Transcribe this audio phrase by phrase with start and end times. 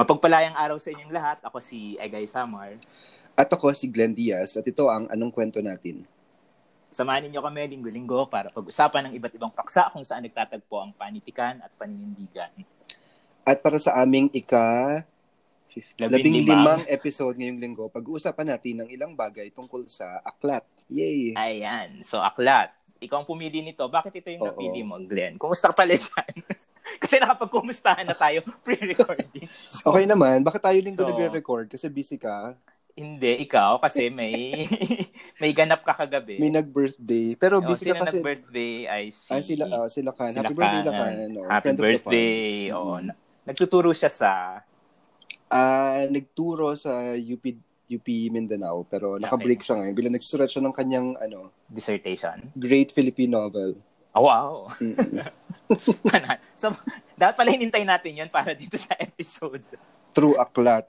[0.00, 1.44] Mapagpalayang araw sa inyong lahat.
[1.44, 2.80] Ako si Egay Samar.
[3.36, 6.08] At ako si Glenn Diaz at ito ang Anong Kwento Natin.
[6.88, 11.60] Samahan ninyo kami linggo-linggo para pag-usapan ng iba't ibang paksa kung saan nagtatagpo ang panitikan
[11.60, 12.48] at paninindigan.
[13.44, 15.04] At para sa aming ika
[16.00, 20.64] labing limang limang episode ngayong linggo, pag-uusapan natin ng ilang bagay tungkol sa aklat.
[20.88, 21.36] Yay!
[21.36, 22.00] Ayan.
[22.08, 22.72] So, aklat.
[23.04, 23.84] Ikaw ang pumili nito.
[23.84, 24.56] Bakit ito yung Oo.
[24.56, 25.36] napili mo, Glenn?
[25.36, 26.32] Kumusta ka pala dyan?
[27.02, 29.44] Kasi nakapagkumustahan na tayo pre-recording.
[29.68, 31.68] So, Okay naman, bakit tayo linggo So- nagre-record?
[31.68, 32.56] Kasi busy ka.
[32.90, 33.78] Hindi, ikaw.
[33.78, 34.66] Kasi may
[35.38, 36.36] may ganap ka kagabi.
[36.36, 37.32] May nag-birthday.
[37.34, 38.18] Pero Oh, busy ka kasi.
[38.18, 39.30] nag-birthday ay si...
[39.30, 40.30] Ay, sila, ah, sila kan.
[40.30, 41.00] sila Happy birthday na Kan.
[41.16, 41.28] kan.
[41.30, 41.42] No?
[41.46, 42.34] Happy Friend birthday.
[42.70, 42.98] Oo.
[42.98, 43.04] Mhm.
[43.06, 44.30] na- Nagtuturo siya sa...
[45.46, 47.42] Ah, nagturo sa UP
[47.90, 49.22] UP Mindanao pero Okay.
[49.24, 49.94] naka-break siya ngayon.
[49.96, 52.38] Bilang nagsusulat siya ng kanyang ano, dissertation.
[52.54, 53.74] Great Philippine Novel.
[54.10, 54.66] Oh, wow.
[56.58, 56.74] So,
[57.14, 59.62] dapat pala hinintay natin yun para dito sa episode.
[60.10, 60.84] True aklat.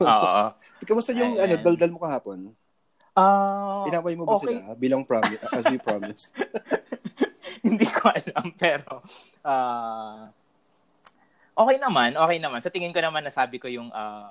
[0.00, 0.36] Oo.
[0.88, 1.60] Kamusta yung Ayan.
[1.60, 2.50] ano, daldal mo kahapon?
[3.12, 4.58] Ah, Inaway mo ba okay.
[4.58, 6.32] sila bilang promise as you promised?
[7.66, 9.02] hindi ko alam, pero
[9.42, 10.30] ah
[11.58, 12.62] okay naman, okay naman.
[12.62, 14.30] Sa tingin ko naman nasabi ko yung ah,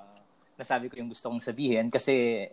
[0.56, 2.48] nasabi ko yung gusto kong sabihin kasi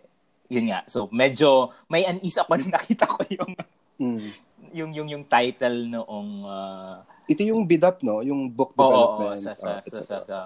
[0.52, 0.84] yun nga.
[0.84, 3.52] So medyo may unease ako nung nakita ko yung
[3.96, 4.28] Mm.
[4.76, 8.22] Yung yung yung title noong ah, Ito yung BIDAP, no?
[8.22, 9.42] Yung book oo, oo, development.
[9.42, 10.36] sa sa, uh, sa, sa, sa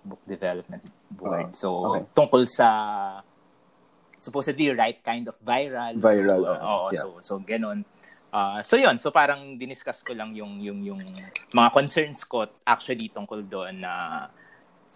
[0.00, 0.82] book development
[1.12, 1.52] board.
[1.52, 2.02] Oo, so okay.
[2.16, 2.68] tungkol sa
[4.16, 5.96] supposedly right kind of viral.
[6.00, 7.02] Viral, So, oo, oo, yeah.
[7.04, 7.84] so so ganun.
[8.30, 11.02] Ah, so yun, so parang diniscuss ko lang yung yung yung
[11.50, 14.24] mga concerns ko actually tungkol doon na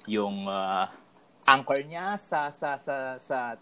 [0.06, 0.88] yung ah,
[1.44, 3.58] anchor niya sa sa sa sa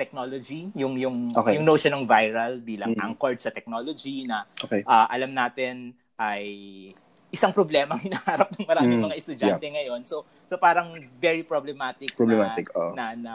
[0.00, 1.60] technology, yung yung Okay.
[1.60, 3.12] yung notion ng viral bilang Mm.
[3.12, 4.80] anchored sa technology na Okay.
[4.88, 6.44] ah, alam natin ay
[7.30, 10.02] isang problema ang hinaharap ng maraming Mm, mga estudyante ngayon.
[10.08, 12.90] So so parang very problematic, Problematic, oh.
[12.96, 13.34] na, na na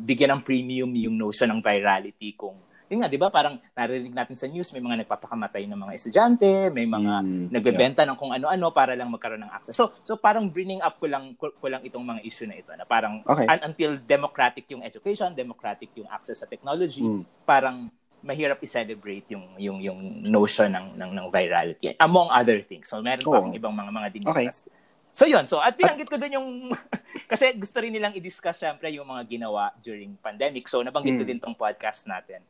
[0.00, 3.28] bigyan ng premium yung notion ng virality kung yun nga, di ba?
[3.28, 8.02] Parang narinig natin sa news, may mga nagpapakamatay ng mga estudyante, may mga Mm, nagbebenta
[8.02, 9.74] ng kung ano-ano para lang magkaroon ng access.
[9.74, 12.70] So, so parang bringing up ko lang, ko, ko lang itong mga issue na ito
[12.72, 13.42] na parang Okay.
[13.44, 17.22] un- until democratic yung education, democratic yung access sa technology, Mm.
[17.42, 17.90] parang
[18.22, 22.86] mahirap i-celebrate yung yung yung notion ng ng, ng virality among other things.
[22.86, 23.38] So meron pa Oo.
[23.40, 24.66] akong ibang mga mga diniscuss.
[25.10, 26.48] So yun, so at binanggit ko din yung
[27.30, 30.66] kasi gusto rin nilang i-discuss syempre yung mga ginawa during pandemic.
[30.66, 31.30] So nabanggit ko Mm.
[31.30, 32.42] din tong podcast natin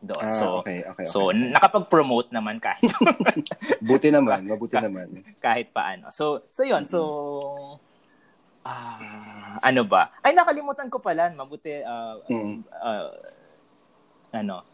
[0.00, 0.18] doon.
[0.20, 1.06] Ah, so okay, okay, okay.
[1.06, 2.90] so nakapag-promote naman kahit
[3.84, 5.22] Buti naman, mabuti naman.
[5.38, 6.10] kahit paano.
[6.10, 7.00] So so yun, so
[8.62, 10.08] ah ano ba?
[10.18, 12.64] Ay nakalimutan ko pala, mabuti ah, Mm.
[12.74, 13.12] ah,
[14.34, 14.64] ano,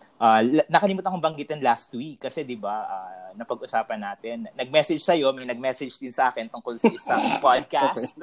[0.42, 4.46] la- nakalimutan kong banggitin last week kasi 'di ba ah, napag-usapan natin.
[4.52, 8.14] Nag-message sa may nag-message din sa akin tungkol sa isang podcast.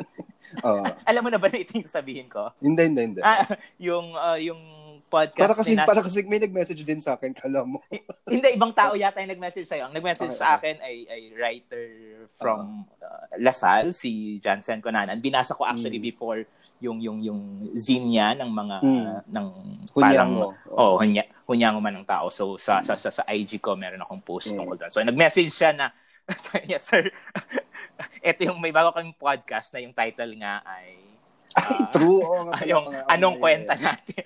[0.63, 2.51] Oh, Alam mo na ba na ito yung sasabihin ko?
[2.59, 3.19] hindi, hindi, hindi.
[3.19, 3.43] Ah,
[3.77, 4.59] yung ah, yung
[5.07, 7.79] podcast para kasi para kasi may nag-message din sa akin, kala mo.
[8.27, 9.87] hindi ibang tao yata yung nag-message sa'yo.
[9.87, 11.85] Ang nag-message Okay, sa akin ay, ay writer
[12.35, 15.17] from uh, Lasal, si Jansen Conanan.
[15.17, 16.07] Binasa ko actually Mm.
[16.11, 16.39] before
[16.77, 17.41] yung yung yung
[17.73, 19.05] zine niya ng mga Mm.
[19.33, 19.45] ng
[19.95, 20.53] Hunyango.
[20.69, 22.27] oh, hunya, hunyango man ng tao.
[22.29, 24.59] So sa sa sa, sa IG ko meron akong post Mm.
[24.59, 24.91] tungkol doon.
[24.91, 25.89] So nag-message siya na
[26.67, 27.07] niya, sir,
[28.21, 31.06] ito yung may bago kang podcast na yung title nga ay
[31.55, 32.19] Ay, ah, true.
[32.19, 34.23] Oo nga yung mga- anong kwenta natin.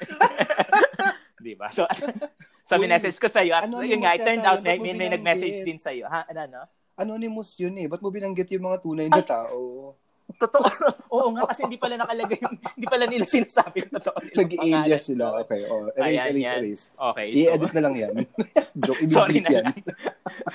[1.45, 1.67] Di ba?
[1.73, 1.85] So,
[2.79, 5.09] Uy, message ko sa iyo, at anonymous yun nga, it turned out may, may, may
[5.11, 6.07] nag-message din sa iyo.
[6.07, 6.23] Ha?
[6.31, 6.59] Ano, ano?
[6.95, 7.89] Anonymous yun eh.
[7.89, 9.91] Ba't mo binanggit yung mga tunay na tao?
[10.39, 10.63] Totoo.
[11.17, 15.01] Oo nga, kasi hindi pala nakalagay yung, hindi pala nila sinasabi yung totoo pangalan.
[15.01, 15.25] sila.
[15.43, 15.61] Okay.
[15.67, 16.59] Oh, erase, Ayan, erase, yan.
[16.63, 16.85] erase.
[16.95, 17.27] Okay.
[17.27, 18.13] So, I-edit na lang yan.
[18.77, 19.01] Joke,
[19.43, 19.65] na yan.
[19.67, 19.75] lang.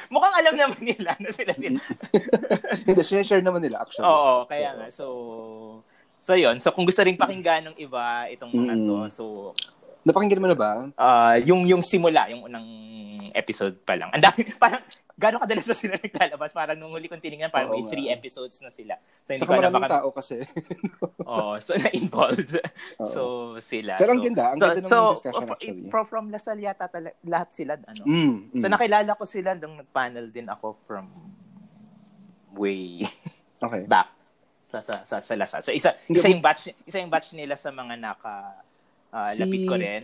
[0.08, 1.80] Mukhang alam naman nila na sila sila.
[2.86, 4.06] Hindi, share naman nila actually.
[4.08, 4.86] Oo, kaya So, nga.
[4.88, 5.04] So,
[6.26, 6.58] so yun.
[6.58, 8.82] So, kung gusto rin pakinggan ng iba itong mga Mm.
[8.82, 9.24] to, so,
[10.02, 10.70] Napakinggan mo na ba?
[10.98, 12.66] ah yung yung simula, yung unang
[13.34, 14.08] episode pa lang.
[14.10, 14.80] Ang dami, parang,
[15.16, 16.50] gano'ng kadalas ba sila naglalabas?
[16.52, 18.96] Parang nung huli kong tinignan, parang Oo may three episodes na sila.
[19.22, 20.36] So, hindi Saka ko maraming baka, tao kasi.
[21.30, 22.52] oh, so, na-involved.
[23.00, 23.08] Oo.
[23.08, 23.20] so,
[23.60, 24.00] sila.
[24.00, 25.88] Pero ang so, ganda, ang so, ganda naman so, ng discussion fro- actually.
[25.92, 28.02] From, from Lasal yata tala- lahat sila, ano?
[28.08, 28.60] Mm, mm.
[28.60, 31.12] So, nakilala ko sila nung nag-panel din ako from
[32.56, 33.04] way
[33.60, 33.84] okay.
[33.92, 34.15] back
[34.66, 35.62] sa sa sa, sa Lasal.
[35.62, 38.58] So isa Hindi isa yung batch isa yung batch nila sa mga naka
[39.08, 40.02] ah, Si- lapit ko rin.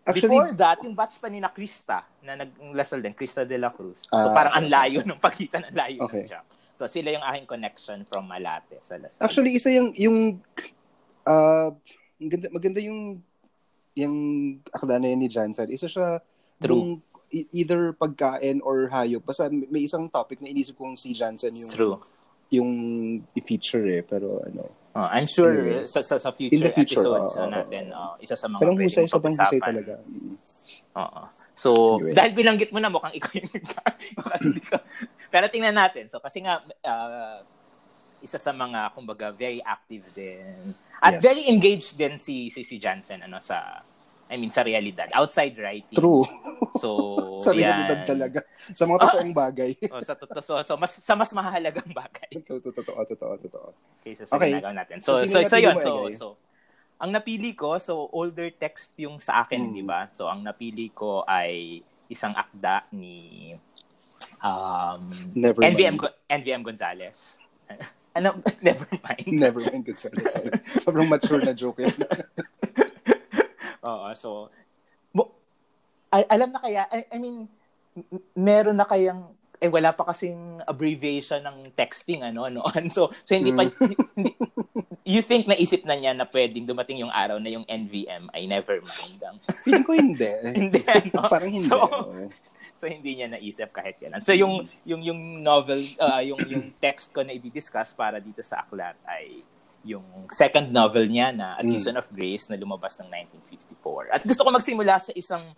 [0.00, 3.54] Actually, Before that, yung batch pa ni na Krista na nag Lasal din, Krista de
[3.54, 4.00] la Cruz.
[4.02, 4.74] So Ah, parang ang okay.
[4.74, 6.24] layo ng pagitan, ang layo Okay.
[6.24, 6.46] ng jump.
[6.72, 9.20] So sila yung aking connection from Malate sa Lasal.
[9.20, 10.40] actually isa yung yung
[11.24, 11.68] uh,
[12.16, 13.20] maganda, maganda yung
[13.92, 14.16] yung
[14.70, 15.68] akda na yan ni Jansen.
[15.68, 16.24] Isa siya
[16.56, 16.72] True.
[16.72, 16.88] yung
[17.28, 19.20] e- either pagkain or hayop.
[19.20, 22.00] Basta may isang topic na inisip kong si Jansen yung True.
[22.50, 22.70] Yung
[23.34, 24.02] i-feature eh.
[24.02, 25.86] Pero ano, Oh, I'm sure Anyway.
[25.86, 28.50] sa, sa, sa In future, the future, episodes oo, uh, oo, natin, oh, isa sa
[28.50, 29.94] mga Parang husay, sobrang husay talaga.
[30.98, 31.22] Oo.
[31.54, 31.70] So,
[32.02, 32.14] Anyway.
[32.18, 33.54] dahil binanggit mo na mukhang ikaw yung
[34.66, 34.76] ko.
[35.32, 36.10] Pero tingnan natin.
[36.10, 37.38] So, kasi nga, uh,
[38.18, 40.74] isa sa mga, kumbaga, very active din.
[40.98, 41.22] At Yes.
[41.22, 43.86] very engaged din si, si, si Jansen, ano, sa,
[44.30, 45.10] I mean, sa realidad.
[45.10, 45.98] Outside writing.
[45.98, 46.22] True.
[46.78, 46.88] So,
[47.44, 47.66] Sa yan.
[47.66, 48.40] realidad talaga.
[48.72, 49.72] Sa mga totoong bagay.
[49.90, 50.38] Oh, sa totoo.
[50.38, 53.68] So, so, mas, sa mas mahalagang bagay Totoo, totoo, totoo, totoo.
[54.06, 54.54] kaysa sa Okay.
[54.54, 55.02] ginagawa natin.
[55.02, 55.74] So, So, so, so, yun.
[55.82, 56.26] So, so,
[57.02, 59.74] ang napili ko, so, older text yung sa akin, Mm.
[59.74, 60.06] di ba?
[60.14, 63.50] So, ang napili ko ay isang akda ni
[64.46, 66.14] um, Never NVM, mind.
[66.30, 67.18] NVM Gonzalez.
[68.18, 68.38] ano?
[68.62, 69.26] Never mind.
[69.26, 70.54] Never mind, sorry.
[70.78, 71.94] Sobrang mature na joke yun.
[73.80, 74.50] Oo, so,
[76.10, 77.46] alam na kaya, I, I mean,
[78.34, 79.30] meron na kayang,
[79.60, 82.88] eh wala pa kasing abbreviation ng texting ano noon.
[82.96, 83.68] So so hindi pa
[84.16, 84.32] hindi,
[85.04, 88.80] you think naisip na niya na pwedeng dumating yung araw na yung NVM ay never
[88.80, 89.20] mind.
[89.20, 89.36] Ang,
[89.68, 90.32] Feeling ko hindi.
[90.64, 90.80] hindi
[91.12, 91.28] no?
[91.28, 91.68] Parang hindi.
[91.68, 91.76] So,
[92.72, 94.16] so hindi niya naisip kahit yan.
[94.24, 98.64] So yung yung yung novel uh, yung yung text ko na i-discuss para dito sa
[98.64, 99.44] aklat ay
[99.82, 101.70] yung second novel niya na A Mm.
[101.70, 104.12] Season of Grace na lumabas ng 1954.
[104.12, 105.56] At gusto ko magsimula sa isang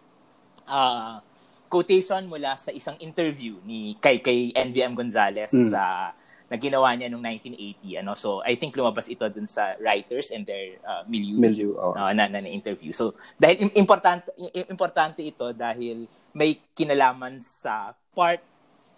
[0.64, 1.18] uh,
[1.66, 5.70] quotation mula sa isang interview ni kay kay NVM Gonzalez Mm.
[5.70, 6.12] sa
[6.46, 10.44] na ginawa niya noong 1980 ano so I think lumabas ito dun sa writers and
[10.44, 11.96] their uh, milieu Milieu, oh.
[11.96, 12.92] uh, na, na, na interview.
[12.92, 14.28] So dahil im- importante
[14.68, 18.44] importante ito dahil may kinalaman sa part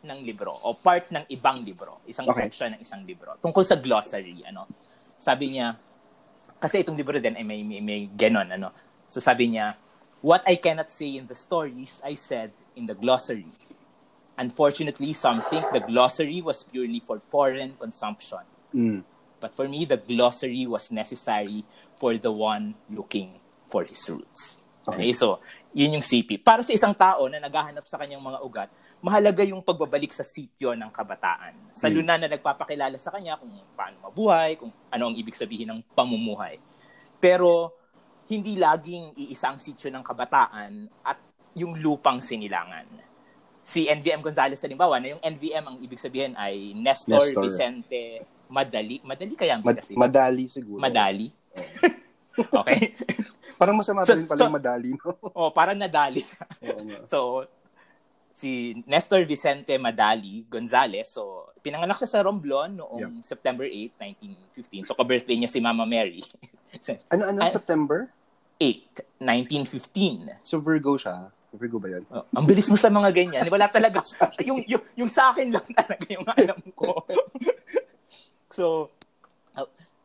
[0.02, 2.44] ng libro o part ng ibang libro, isang Okay.
[2.44, 4.66] section ng isang libro tungkol sa glossary ano.
[5.18, 5.78] Sabi niya
[6.58, 8.72] kasi itong libro din ay may may, may ganon ano.
[9.08, 9.76] So sabi niya,
[10.24, 13.50] what I cannot say in the stories I said in the glossary.
[14.34, 18.42] Unfortunately, some think the glossary was purely for foreign consumption.
[18.74, 19.06] Mm.
[19.38, 21.62] But for me, the glossary was necessary
[22.00, 23.38] for the one looking
[23.70, 24.58] for his roots.
[24.88, 24.96] Okay.
[24.96, 25.12] Okay.
[25.14, 25.38] so
[25.70, 26.42] yun yung CP.
[26.42, 28.70] Para sa isang tao na naghahanap sa kanyang mga ugat,
[29.04, 31.52] mahalaga yung pagbabalik sa sityo ng kabataan.
[31.68, 31.94] Sa Hmm.
[31.94, 36.56] luna na nagpapakilala sa kanya kung paano mabuhay, kung ano ang ibig sabihin ng pamumuhay.
[37.18, 37.76] Pero
[38.24, 40.72] hindi laging iisa ang sityo ng kabataan
[41.04, 41.20] at
[41.52, 42.88] yung lupang sinilangan.
[43.60, 47.44] Si NVM Gonzalez halimbawa, na yung NVM ang ibig sabihin ay Nestor, Nestor.
[47.44, 49.00] Vicente Madali.
[49.00, 49.92] Madali kaya ang Mad- kasi?
[49.94, 50.80] madali siguro.
[50.80, 51.28] Madali.
[52.54, 52.92] okay.
[53.54, 55.12] Parang masama So- rin pala so- madali, no?
[55.30, 56.24] oh, parang nadali.
[57.04, 57.44] So,
[58.34, 63.94] si Nestor Vicente Madali Gonzalez, so, pinanganak siya sa Romblon noong September 8,
[64.50, 64.90] 1915.
[64.90, 66.20] So, ka-birthday niya si Mama Mary.
[66.82, 68.10] So, Ano, ano, Ay- September?
[68.58, 70.42] 8, 1915.
[70.42, 71.30] So Virgo siya.
[71.54, 72.02] Virgo ba yun?
[72.10, 73.46] Oh, ang bilis mo sa mga ganyan.
[73.46, 74.02] Wala talaga.
[74.48, 77.06] yung, yung, yung sa akin lang talaga yung alam ko.
[78.56, 78.90] so,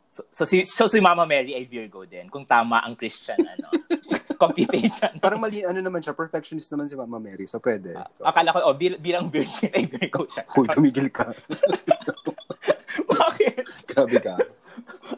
[0.09, 2.27] so, so, si, so si Mama Mary ay Virgo din.
[2.27, 3.69] Kung tama ang Christian ano,
[4.41, 5.11] computation.
[5.19, 7.45] Parang mali, ano naman siya, perfectionist naman si Mama Mary.
[7.45, 7.93] So pwede.
[8.19, 10.47] Akala ko, oh, bil- bilang virgin ay Virgo siya.
[10.51, 11.29] Hoy, tumigil ka.
[13.09, 13.63] Bakit?
[13.85, 14.35] Grabe ka.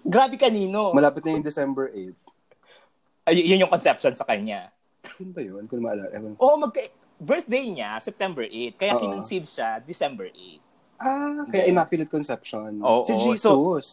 [0.02, 0.92] Grabe kanino.
[0.92, 3.30] Malapit na yung December 8.
[3.30, 4.74] Ay, yun yung conception sa kanya.
[5.22, 5.64] Yun ba yun?
[5.70, 6.10] Kung maalala.
[6.12, 6.34] Ewan.
[6.42, 6.90] Oo, magka-
[7.22, 8.74] birthday niya, September 8.
[8.74, 10.58] Kaya kinunceive siya, December 8.
[10.98, 11.72] Ah, kaya Yes.
[11.74, 12.82] Immaculate Conception.
[12.82, 13.88] Oo, si so- Jesus.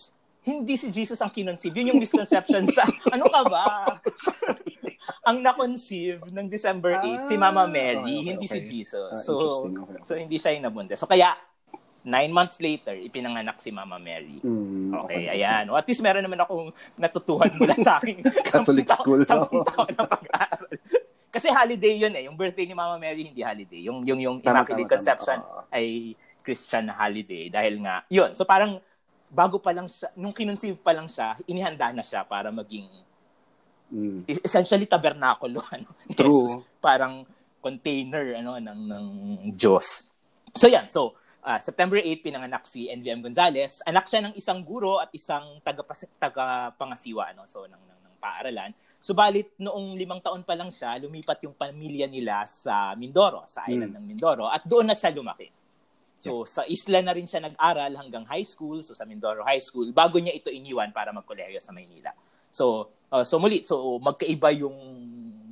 [0.48, 1.76] Hindi si Jesus ang kinunceive.
[1.76, 2.88] Yun yung misconception sa...
[3.14, 3.64] Ano ka ba?
[5.28, 8.68] ang na-conceive ng December 8, si Mama Ah, Mary, okay, okay, hindi si okay.
[8.72, 9.12] Jesus.
[9.12, 9.32] Ah, so.
[9.68, 10.00] Okay.
[10.00, 10.96] so hindi siya yung nabuntis.
[10.96, 11.36] So kaya,
[12.00, 14.40] nine months later, ipinanganak si Mama Mary.
[14.40, 15.68] Hmm, Okay, ayan.
[15.68, 19.20] O, at least meron naman akong natutuhan mula sa aking Catholic school.
[19.28, 20.72] Sampung taon na pag-aaral.
[21.28, 22.24] Kasi holiday yun eh.
[22.24, 23.84] Yung birthday ni Mama Mary, hindi holiday.
[23.84, 24.94] Yung, yung, yung Tama, Immaculate tama, tama.
[24.96, 25.60] Conception Oo.
[25.68, 27.52] ay Christian na holiday.
[27.52, 28.32] Dahil nga, yun.
[28.32, 28.80] So parang,
[29.28, 32.88] bago pa lang siya, nung kinunceive pa lang siya, inihanda na siya para maging
[33.88, 34.20] Hmm.
[34.28, 36.44] essentially tabernakulo ano True.
[36.44, 36.60] Jesus.
[36.76, 37.24] parang
[37.56, 39.06] container ano ng ng
[39.56, 40.12] Diyos.
[40.52, 43.80] So yan, so ah, September 8 pinanganak si NVM Gonzalez.
[43.88, 45.80] Anak siya ng isang guro at isang taga
[46.20, 48.76] taga pangasiwa ano so ng, ng, ng paaralan.
[49.00, 53.96] Subalit noong limang taon pa lang siya, lumipat yung pamilya nila sa Mindoro, sa island
[53.96, 55.48] ng Mindoro at doon na siya lumaki.
[56.18, 59.94] So sa isla na rin siya nag-aral hanggang high school, so sa Mindoro High School,
[59.94, 62.10] bago niya ito iniwan para magkolehiyo sa Maynila.
[62.50, 64.74] So, uh, so muli, so magkaiba yung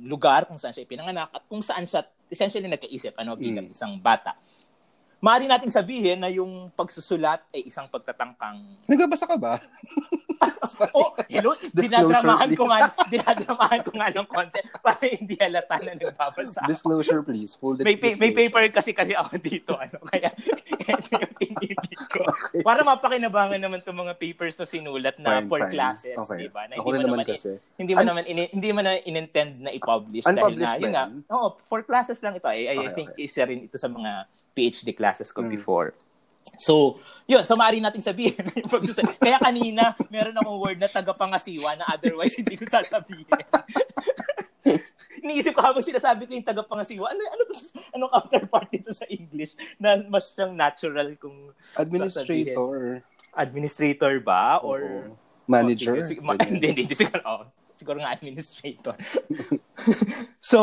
[0.03, 3.75] lugar kung saan siya ipinanganak at kung saan siya essentially nagkaisip ano bilang Mm.
[3.75, 4.35] isang bata.
[5.17, 9.57] Maaari nating sabihin na yung pagsusulat ay isang pagtatangkang Nagbabasa ka ba?
[10.93, 16.61] oh, hello, dinadramahan ko nga, dinadramahan ko nga ng konti para hindi halata na nagbabasa.
[16.65, 17.57] Disclosure, please.
[17.57, 20.29] Full May, pa- may paper kasi kasi ako dito, ano, kaya
[20.93, 22.21] ito yung pinili ko.
[22.61, 25.73] Para mapakinabangan naman itong mga papers na sinulat na Fine, for fine.
[25.73, 26.45] classes, Okay.
[26.45, 26.69] di ba?
[26.69, 27.49] Na Ako hindi mo naman naman, kasi.
[27.75, 30.91] hindi mo Un- naman ini, hindi mo na inintend na i-publish dahil Unpublished na, yun
[30.93, 32.45] nga, oo, for classes lang ito.
[32.45, 33.25] I, I Okay, think okay.
[33.25, 35.53] isa rin ito sa mga PhD classes ko Mm.
[35.53, 35.93] before.
[36.57, 37.45] So, yun.
[37.45, 38.41] So, maaari nating sabihin.
[39.21, 43.27] Kaya kanina, meron akong word na tagapangasiwa na otherwise hindi ko sasabihin.
[45.17, 47.43] Iniisip ko habang sinasabi ko yung tagapangasiwa, ano, ano,
[47.93, 53.01] anong counterpart nito sa English na mas siyang natural kung Administrator.
[53.33, 54.57] administrator ba?
[54.61, 55.13] Or Oo.
[55.45, 55.99] Manager.
[55.99, 58.95] Oh, sige, sige, ma- hindi, hindi, siguro, oh, siguro nga administrator.
[60.39, 60.59] so,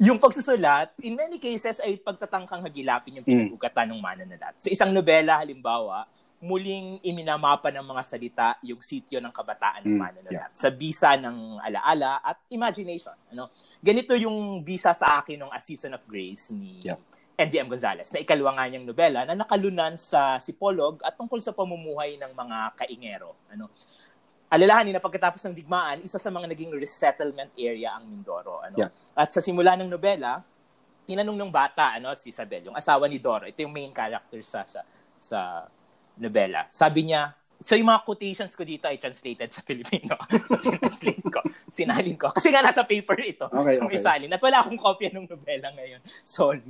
[0.00, 3.32] yung pagsusulat, in many cases ay pagtatangkang hagilapin yung Mm.
[3.52, 4.56] pinag-ugatan ng mananalat.
[4.56, 6.08] Sa isang nobela, halimbawa,
[6.40, 11.60] muling iminamapa ng mga salita yung sityo ng kabataan ng Mm, mananalat sa bisa ng
[11.60, 13.12] alaala at imagination.
[13.28, 13.52] Ano?
[13.76, 16.96] Ganito yung bisa sa akin ng A Season of Grace ni Yeah.
[17.36, 22.16] NDM Gonzalez na ikalwa nga niyang nobela na nakalunan sa Sipolog at tungkol sa pamumuhay
[22.16, 23.36] ng mga kaingero.
[23.52, 23.68] Ano?
[24.50, 28.58] Alalahanin na pagkatapos ng digmaan, isa sa mga naging resettlement area ang Mindoro.
[28.58, 28.82] Ano?
[28.82, 28.90] Yeah.
[29.14, 30.42] At sa simula ng nobela,
[31.06, 34.66] tinanong ng bata, ano, si Isabel, yung asawa ni Doro, ito yung main character sa
[34.66, 34.82] sa,
[35.14, 35.70] sa
[36.18, 36.66] nobela.
[36.66, 37.30] Sabi niya,
[37.62, 40.18] so yung mga quotations ko dito ay translated sa Filipino.
[40.50, 41.40] so, translate ko.
[41.70, 42.34] Sinalin ko.
[42.34, 43.46] Kasi nga nasa paper ito.
[43.46, 44.02] Okay, so, okay.
[44.02, 44.34] isalin.
[44.34, 46.02] At wala akong kopya ng nobela ngayon.
[46.26, 46.66] Sorry.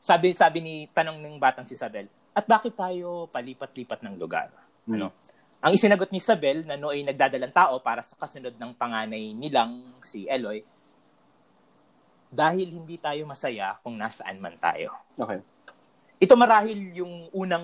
[0.00, 4.48] Sabi, sabi ni, tanong ng batang si Isabel, at bakit tayo palipat-lipat ng lugar?
[4.88, 5.12] Mm.
[5.62, 10.26] Ang isinagot ni Isabel na nooy nagdadalang tao para sa kasunod ng panganay nilang si
[10.26, 10.66] Eloy,
[12.32, 14.90] dahil hindi tayo masaya kung nasaan man tayo.
[15.14, 15.38] Okay.
[16.18, 17.62] Ito marahil yung unang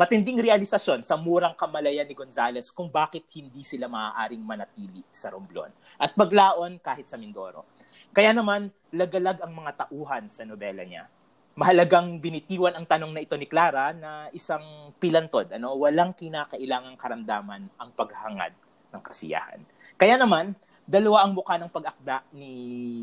[0.00, 5.72] matinding realisasyon sa murang kamalayan ni Gonzales kung bakit hindi sila maaaring manatili sa Romblon
[6.00, 7.68] at maglaon kahit sa Mindoro.
[8.16, 11.08] Kaya naman, lagalag ang mga tauhan sa nobela niya.
[11.56, 17.72] Mahalagang binitiwan ang tanong na ito ni Clara na isang pilantod, ano, walang kinakailangang karamdaman
[17.80, 18.52] ang paghangad
[18.92, 19.64] ng kasiyahan.
[19.96, 20.52] Kaya naman,
[20.84, 22.52] dalawa ang mukha ng pag-akda ni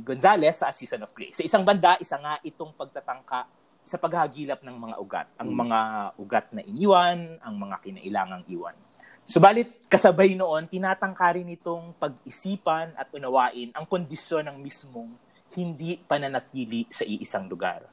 [0.06, 1.42] Gonzales sa A Season of Grace.
[1.42, 3.50] Sa isang banda, isa nga itong pagtatangka
[3.82, 5.28] sa paghagilap ng mga ugat.
[5.42, 5.58] Ang Mm.
[5.58, 5.80] mga
[6.22, 8.78] ugat na iniwan, ang mga kinailangang iwan.
[9.26, 15.10] Subalit, kasabay noon, tinatangka rin itong pag-isipan at unawain ang kondisyon ng mismong
[15.58, 17.93] hindi pananatili sa iisang lugar.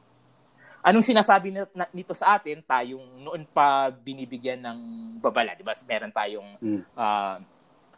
[0.81, 4.79] Anong sinasabi na- na- nito sa atin, tayong noon pa binibigyan ng
[5.21, 5.77] babala, di ba?
[5.85, 6.81] Meron tayong Mm.
[6.97, 7.37] ah,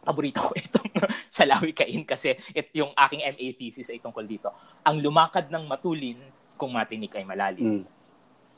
[0.03, 0.91] paborito ko itong
[1.31, 4.51] Salawi Kain kasi it, yung aking MA thesis ay tungkol dito.
[4.83, 6.19] Ang lumakad ng matulin
[6.59, 7.79] kung matinik ay malalim.
[7.79, 7.83] Mm.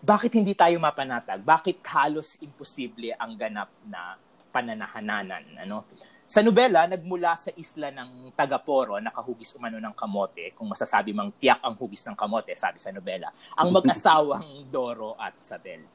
[0.01, 1.41] Bakit hindi tayo mapanatag?
[1.41, 4.17] Bakit halos imposible ang ganap na
[4.50, 5.46] pananahananan?
[5.62, 5.86] Ano?
[6.25, 11.62] Sa nobela, nagmula sa isla ng Tagaporo, nakahugis umano ng kamote, kung masasabi mang tiyak
[11.62, 14.41] ang hugis ng kamote, sabi sa nobela, ang mag-asawang
[14.74, 15.86] Doro at Sabel.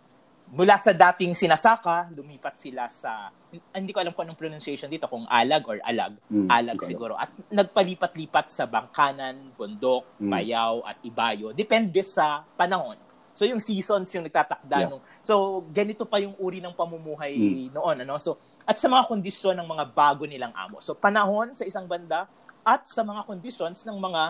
[0.51, 3.31] Mula sa dating sinasaka, lumipat sila sa,
[3.71, 6.47] hindi ko alam kung anong pronunciation dito, kung alag or alag, Mm.
[6.47, 6.87] alag Ikaw.
[6.87, 7.15] siguro.
[7.15, 10.31] At nagpalipat-lipat sa Bangkanan, Bundok, Mm.
[10.31, 11.51] Bayaw, at Ibayo.
[11.51, 12.95] Depende sa panahon.
[13.41, 14.91] So yung seasons yung nagtatakda Yeah.
[14.93, 17.73] nung So ganito pa yung uri ng pamumuhay Mm.
[17.73, 18.21] noon ano.
[18.21, 18.37] So
[18.69, 20.85] at sa mga kondisyon ng mga bago nilang amo.
[20.85, 22.29] So panahon sa isang banda
[22.61, 24.23] at sa mga conditions ng mga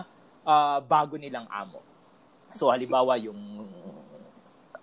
[0.46, 1.82] ah, bago nilang amo.
[2.54, 3.34] So halimbawa yung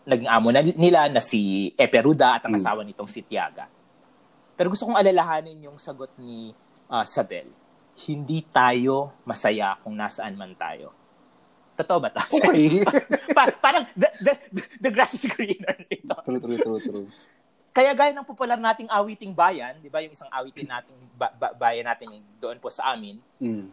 [0.04, 2.60] naging amo na, nila na si Eperuda at ang Mm.
[2.60, 3.72] asawa nitong si Tiaga.
[4.60, 6.52] Pero gusto kong alalahanin yung sagot ni
[6.92, 7.48] ah, Sabel.
[7.98, 10.92] Hindi tayo masaya kung nasaan man tayo.
[11.78, 12.22] Totoo ba to?
[12.42, 12.82] Okay.
[13.32, 14.34] Pa- parang the, the,
[14.82, 16.18] the grass is greener ito.
[16.26, 17.06] true, true, true, true.
[17.70, 21.54] Kaya gaya ng popular nating awiting bayan, di ba yung isang awitin nating ba- ba-
[21.54, 23.70] bayan natin yung doon po sa amin, Mm.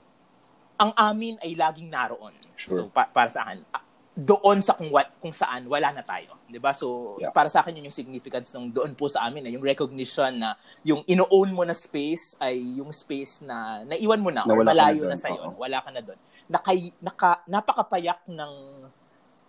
[0.77, 2.37] ang amin ay laging naroon.
[2.55, 2.77] Sure.
[2.77, 3.65] So pa- para sa akin,
[4.15, 6.71] doon sa kung, wa- kung saan wala na tayo, 'di ba?
[6.71, 7.35] So Yeah.
[7.35, 10.55] para sa akin yun yung significance ng doon po sa amin, eh, yung recognition na
[10.87, 14.71] yung ino-own mo na space ay yung space na naiwan mo na, Na or na
[14.71, 16.19] malayo doon, na, sa iyo, wala ka na doon.
[16.47, 18.53] Nakay, naka, napakapayak ng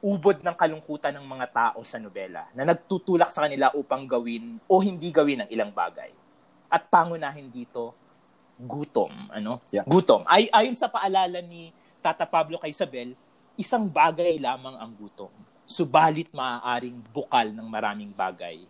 [0.02, 4.82] ubod ng kalungkutan ng mga tao sa nobela na nagtutulak sa kanila upang gawin o
[4.82, 6.10] hindi gawin ang ilang bagay.
[6.70, 7.94] At pangunahin dito,
[8.58, 9.14] gutom.
[9.30, 9.62] Ano?
[9.70, 9.86] Yeah.
[9.86, 10.26] Gutom.
[10.26, 11.70] Ay, ayon sa paalala ni
[12.02, 13.18] Tata Pablo kay Isabel,
[13.56, 15.32] isang bagay lamang ang gutom.
[15.66, 18.62] Subalit maaaring bukal ng maraming bagay,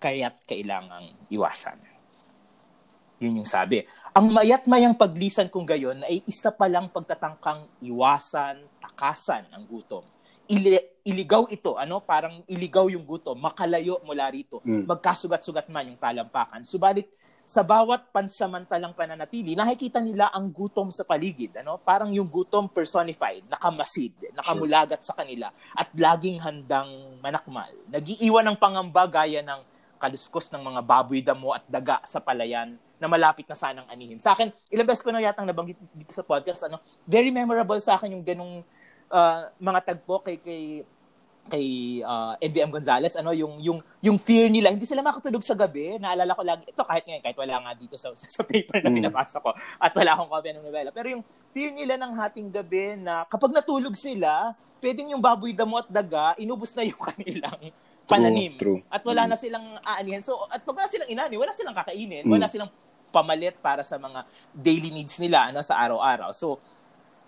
[0.00, 1.76] kaya't kailangang iwasan.
[3.18, 3.82] Yun yung sabi.
[4.14, 10.06] Ang mayat mayang paglisan kung gayon ay isa pa lang pagtatangkang iwasan, takasan ang gutom.
[10.48, 14.88] ili- iligaw ito, ano, parang iligaw yung gutom, makalayo mula rito, Mm.
[14.88, 16.64] magkasugat-sugat man yung talampakan.
[16.64, 17.04] Subalit,
[17.48, 21.56] sa bawat pansamantalang pananatili, nakikita nila ang gutom sa paligid.
[21.64, 21.80] Ano?
[21.80, 27.72] Parang yung gutom personified, nakamasid, nakamulagat sa kanila, at laging handang manakmal.
[27.88, 29.64] Nagiiwan ng pangamba gaya ng
[29.96, 34.20] kaluskos ng mga baboy damo at daga sa palayan na malapit na sanang anihin.
[34.20, 37.96] Sa akin, ilang beses ko na yatang nabanggit dito sa podcast, ano, very memorable sa
[37.96, 38.60] akin yung ganong
[39.08, 40.84] uh, mga tagpo kay kay
[41.48, 45.96] kay uh, NVM Gonzalez ano yung yung yung fear nila hindi sila makatulog sa gabi.
[45.96, 49.40] Naalala ko lagi ito kahit ngayon kahit wala nga dito sa sa paper na binabasa
[49.40, 50.90] ko at wala akong kopya ng novela.
[50.92, 51.22] Pero yung
[51.56, 56.38] fear nila ng hating gabi na kapag natulog sila pwedeng yung baboy damo at daga
[56.38, 57.74] inubos na yung kanilang
[58.08, 58.56] pananim.
[58.56, 58.80] true.
[58.88, 60.22] at wala na silang aanihin.
[60.22, 62.70] So at pag wala silang inani wala silang kakainin wala silang
[63.08, 66.32] pamalit para sa mga daily needs nila ano sa araw-araw.
[66.36, 66.60] So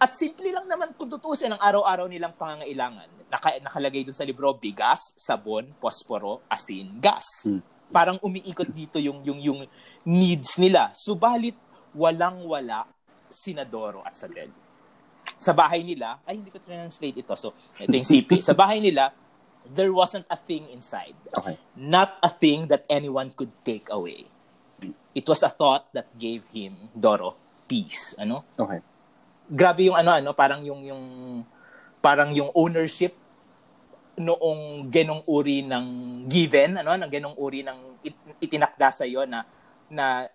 [0.00, 3.19] at simple lang naman kung tutusin ang araw-araw nilang pangangailangan.
[3.30, 7.46] Naka, nakalagay dun sa libro, bigas, sabon, posporo, asin, gas.
[7.46, 7.62] Hmm.
[7.90, 9.60] Parang umiikot dito yung, yung, yung
[10.06, 10.90] needs nila.
[10.94, 11.54] Subalit,
[11.94, 12.86] walang-wala
[13.30, 14.50] sinadoro at sabed.
[15.38, 17.34] Sa bahay nila, ay hindi ko translate ito.
[17.38, 18.42] So, ito yung CP.
[18.48, 19.14] Sa bahay nila,
[19.62, 21.14] there wasn't a thing inside.
[21.30, 21.54] Okay.
[21.78, 24.26] Not a thing that anyone could take away.
[25.14, 27.38] It was a thought that gave him, Doro,
[27.70, 28.14] peace.
[28.18, 28.42] Ano?
[28.58, 28.82] Okay.
[29.50, 31.04] grabe yung ano ano parang yung yung
[31.98, 33.12] parang yung ownership
[34.16, 35.86] noong ganong uri ng
[36.26, 39.46] given ano ng ganong uri ng it- itinakda sa iyo na
[39.86, 40.26] na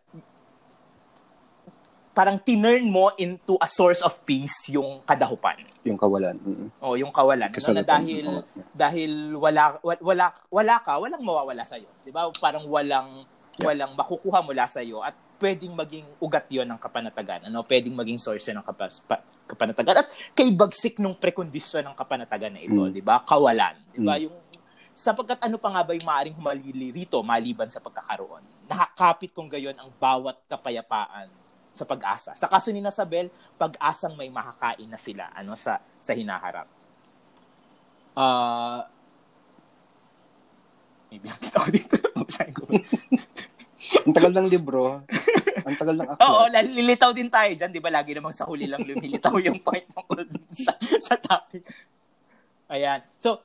[2.11, 6.39] parang tinurn mo into a source of peace yung kadahupan Yung kawalan.
[6.39, 6.69] Mm-mm.
[6.79, 7.51] o yung kawalan no?
[7.51, 7.83] na Kasalatan.
[7.85, 8.43] dahil Oo.
[8.71, 13.71] dahil wala wa- wala wala ka walang mawawala sa iyo di ba parang walang Yeah.
[13.71, 18.19] walang makukuha mula sa iyo at pwedeng maging ugat yon ng kapanatagan ano pwedeng maging
[18.19, 22.91] source ng kapas, pa, kapanatagan at kay bagsik nung prekondisyon ng kapanatagan na ito Mm.
[22.91, 24.23] di ba kawalan di ba Mm.
[24.27, 24.35] yung
[24.95, 29.75] sapagkat ano pa nga ba yung maaaring humalili rito maliban sa pagkakaroon nakakapit kung gayon
[29.75, 31.27] ang bawat kapayapaan
[31.75, 33.27] sa pag-asa sa kaso ni Nasabel
[33.59, 36.67] pag-asang may makakain na sila ano sa sa hinaharap
[38.15, 38.87] ah
[41.11, 41.95] may binakit ako dito.
[42.15, 42.63] Babasahin ko.
[44.05, 45.01] Ang tagal ng libro.
[45.65, 46.25] Ang tagal ng aklat.
[46.29, 47.71] Oo, lilitaw din tayo dyan.
[47.73, 51.65] Di ba lagi namang sa huli lang lumilitaw yung point tungkol sa, sa topic.
[52.69, 53.01] Ayan.
[53.21, 53.41] So,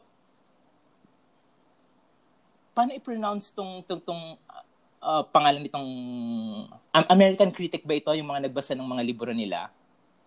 [2.72, 4.22] paano i-pronounce tong, tong, tong
[5.00, 5.88] uh, pangalan nitong
[6.68, 8.12] um, American critic ba ito?
[8.12, 9.68] Yung mga nagbasa ng mga libro nila?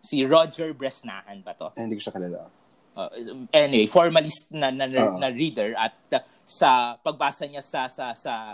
[0.04, 1.72] Si Roger Bresnahan ba to?
[1.78, 2.50] Hindi ko siya kalala.
[2.94, 3.10] Uh,
[3.50, 5.18] anyway, formalist na na, na, Oo.
[5.18, 8.54] na reader at uh, sa pagbasa niya sa sa sa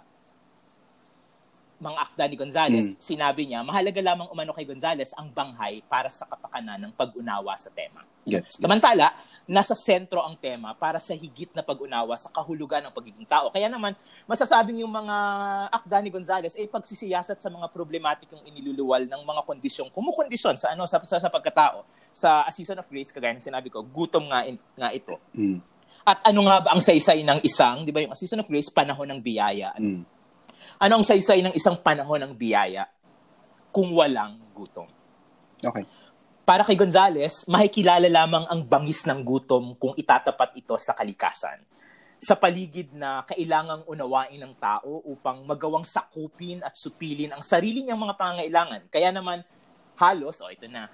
[1.80, 3.00] mga akda ni Gonzales, Mm.
[3.00, 7.72] sinabi niya, mahalaga lamang umano kay Gonzales ang banghay para sa kapakanan ng pag-unawa sa
[7.72, 8.04] tema.
[8.28, 8.60] Gets.
[8.60, 9.16] Samantala,
[9.48, 13.50] nasa sentro ang tema para sa higit na pag-unawa sa kahulugan ng pagiging tao.
[13.50, 13.96] Kaya naman,
[14.28, 15.16] masasabing yung mga
[15.72, 20.86] akda ni Gonzales ay pagsisiyasat sa mga problematikong iniluluwal ng mga kondisyong, kumukondisyon sa ano
[20.86, 21.82] sa, sa, sa pagkatao.
[22.12, 25.16] Sa A Season of Grace, kagaya ng sinabi ko, gutom nga, in, nga ito.
[25.34, 25.64] Mm.
[26.04, 28.68] At ano nga ba ang saysay ng isang, di ba yung A Season of Grace,
[28.68, 29.72] panahon ng biyaya.
[29.74, 30.19] Ano, Mm.
[30.80, 32.88] Ano ang saysay ng isang panahon ng biyaya
[33.70, 34.88] kung walang gutom?
[35.60, 35.84] Okay.
[36.48, 41.62] Para kay Gonzales, makikilala lamang ang bangis ng gutom kung itatapat ito sa kalikasan.
[42.20, 48.00] Sa paligid na kailangang unawain ng tao upang magawang sakupin at supilin ang sarili niyang
[48.00, 48.82] mga pangangailangan.
[48.88, 49.44] Kaya naman,
[50.00, 50.88] halos, oh ito na,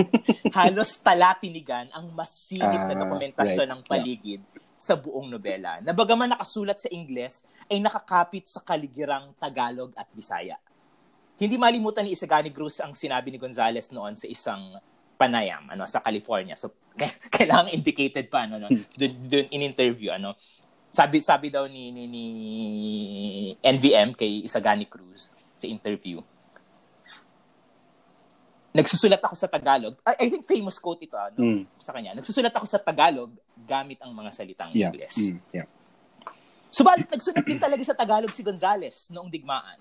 [0.60, 3.72] halos talatinigan ang masinip na Ah, dokumentasyon right.
[3.72, 4.40] ng paligid
[4.82, 5.78] sa buong nobela.
[5.78, 10.58] Na bagaman nakasulat sa Ingles, ay nakakapit sa kaligirang Tagalog at Bisaya.
[11.38, 14.74] Hindi malimutan ni Isagani Cruz ang sinabi ni Gonzales noon sa isang
[15.14, 16.58] panayam ano sa California.
[16.58, 16.74] So
[17.34, 18.68] kailangan indicated pa ano no
[18.98, 20.34] doon doon in interview ano.
[20.92, 22.24] Sabi sabi daw ni ni, ni
[23.62, 26.18] NVM kay Isagani Cruz sa interview.
[28.72, 30.00] Nagsusulat ako sa Tagalog.
[30.00, 31.62] I, I think famous quote ito ano, Mm.
[31.76, 32.16] sa kanya.
[32.16, 33.28] Nagsusulat ako sa Tagalog
[33.68, 34.88] gamit ang mga salitang Yeah.
[34.88, 35.16] Ingles.
[35.20, 35.38] Mm.
[35.52, 35.68] Yeah.
[36.72, 39.76] Subalit nagsulat din talaga sa Tagalog si Gonzales noong digmaan.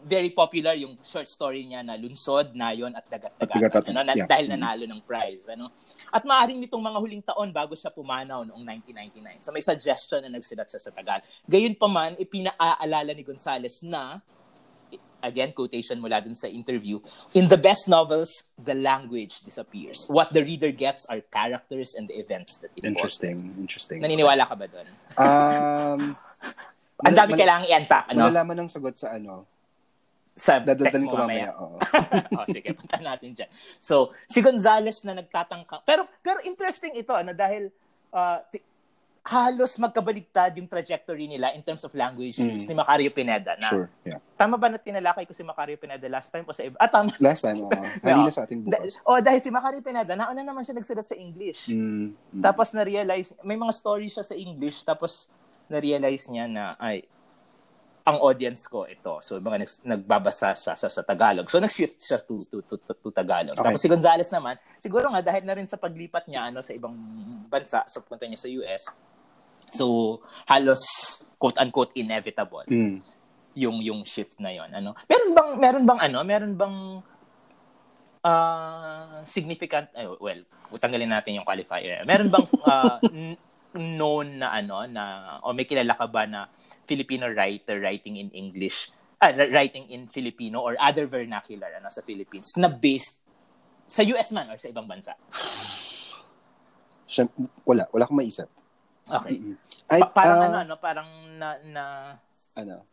[0.00, 3.52] Very popular yung short story niya na Lunsod, Nayon at At Dagat-Dagat.
[3.52, 4.24] Dagat-Dagat, Ano, na, yeah.
[4.24, 5.44] Dahil nanalo ng prize.
[5.52, 5.68] Ano?
[6.08, 9.44] At maaaring nitong mga huling taon bago siya pumanaw noong 1999.
[9.44, 11.20] So may suggestion na nagsulat siya sa Tagal.
[11.44, 14.24] Gayun pa man, ipinaalala ni Gonzales na
[15.22, 17.00] again, quotation mula dun sa interview,
[17.36, 20.04] in the best novels, the language disappears.
[20.08, 23.54] What the reader gets are characters and the events that it Interesting.
[23.60, 24.00] Interesting.
[24.00, 24.88] Naniniwala ka ba doon?
[25.16, 26.00] Um,
[27.06, 28.28] Ang dami mal- kailangang i-unpack, ano?
[28.28, 29.48] Malalaman ng sagot sa ano.
[30.36, 31.28] Sa text Dadaldanin mo ko mamaya.
[31.28, 31.50] mamaya.
[31.60, 31.76] Oo.
[32.40, 33.50] oh, sige, punta natin dyan.
[33.80, 35.84] So, si Gonzales na nagtatangka.
[35.84, 37.68] Pero, pero interesting ito, ano, dahil
[38.12, 38.40] uh,
[39.22, 42.56] halos magkabaligtad yung trajectory nila in terms of language Mm.
[42.56, 43.52] use ni Macario Pineda.
[43.54, 44.16] Na, Sure, yeah.
[44.34, 46.74] Tama ba na tinalakay ko si Macario Pineda last time o sa iba?
[46.74, 47.12] Ah, tama.
[47.18, 47.68] Last time, oo.
[48.00, 48.96] Hindi na sa ating Da- bukas.
[49.02, 51.68] oh, dahil si Macario Pineda, nauna naman siya nagsulat sa English.
[51.68, 52.40] Mm, mm.
[52.40, 55.28] Tapos na-realize, may mga story siya sa English, tapos
[55.66, 57.04] na-realize niya na, ay,
[58.00, 59.20] ang audience ko ito.
[59.20, 61.44] So, mga nags- nagbabasa sa, sa, sa Tagalog.
[61.46, 63.52] So, nag-shift siya to, to, to, to, to Tagalog.
[63.52, 63.60] Okay.
[63.62, 66.96] Tapos si Gonzales naman, siguro nga dahil na rin sa paglipat niya ano, sa ibang
[67.46, 68.88] bansa, sa punta niya sa US,
[69.70, 70.82] so, halos
[71.36, 73.00] quote-unquote inevitable Mm.
[73.50, 76.76] yung yung shift na yon ano meron bang meron bang ano meron bang
[78.20, 80.36] ah significant eh, well
[80.76, 83.40] tanggalin natin yung qualifier meron bang ah, n-
[83.72, 85.04] known na ano na
[85.40, 86.46] o may kilala ka ba na
[86.84, 92.52] Filipino writer writing in English ah, writing in Filipino or other vernacular ano sa Philippines
[92.54, 93.24] na based
[93.82, 95.16] sa US man or sa ibang bansa
[97.10, 97.90] Siyem- wala.
[97.90, 98.46] Wala akong maisip.
[99.12, 99.56] Okay Mm.
[99.90, 101.82] Ay, Pa- parang ah, ano ano parang na, na
[102.54, 102.86] ano?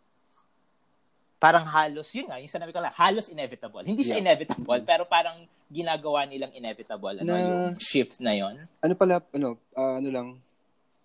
[1.38, 3.86] parang halos, yun nga, yung sinabi ko lang, halos inevitable.
[3.86, 4.34] Hindi siya Yeah.
[4.34, 9.54] inevitable, pero parang ginagawa nilang inevitable, ano, Na- yung shift na yon Ano pala, ano,
[9.78, 10.28] ah, ano lang,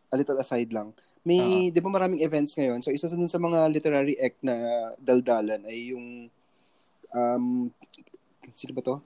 [0.09, 0.97] a little aside lang.
[1.23, 2.81] May, di ba maraming events ngayon?
[2.81, 4.57] So, isa sa dun sa mga literary act na
[4.99, 6.27] daldalan ay yung,
[7.13, 7.69] um,
[8.57, 8.97] sino ba to?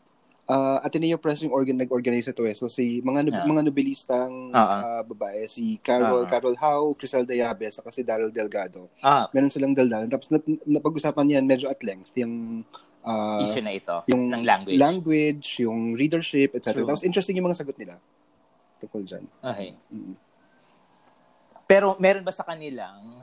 [0.46, 2.54] Uh, Ateneo Press yung organ, nag-organize ito eh.
[2.54, 3.42] So, si mga, Ah.
[3.42, 6.30] mga nobelistang Ah, ah, babae, si Carol, Ah.
[6.30, 8.86] Carol Howe, Crisel Dayabes, saka si Daryl Delgado.
[9.00, 10.06] Ah, Meron silang daldalan.
[10.06, 12.62] Tapos, nap- napag-usapan yan medyo at length, yung,
[13.02, 14.78] ah, issue na ito, yung ng language.
[14.78, 16.78] language, yung readership, etc.
[16.78, 16.86] True.
[16.86, 17.98] Tapos, interesting yung mga sagot nila
[18.78, 19.26] tungkol dyan.
[19.42, 19.74] okay.
[19.88, 20.14] Mm.
[21.66, 23.18] Pero meron ba sa kanilang,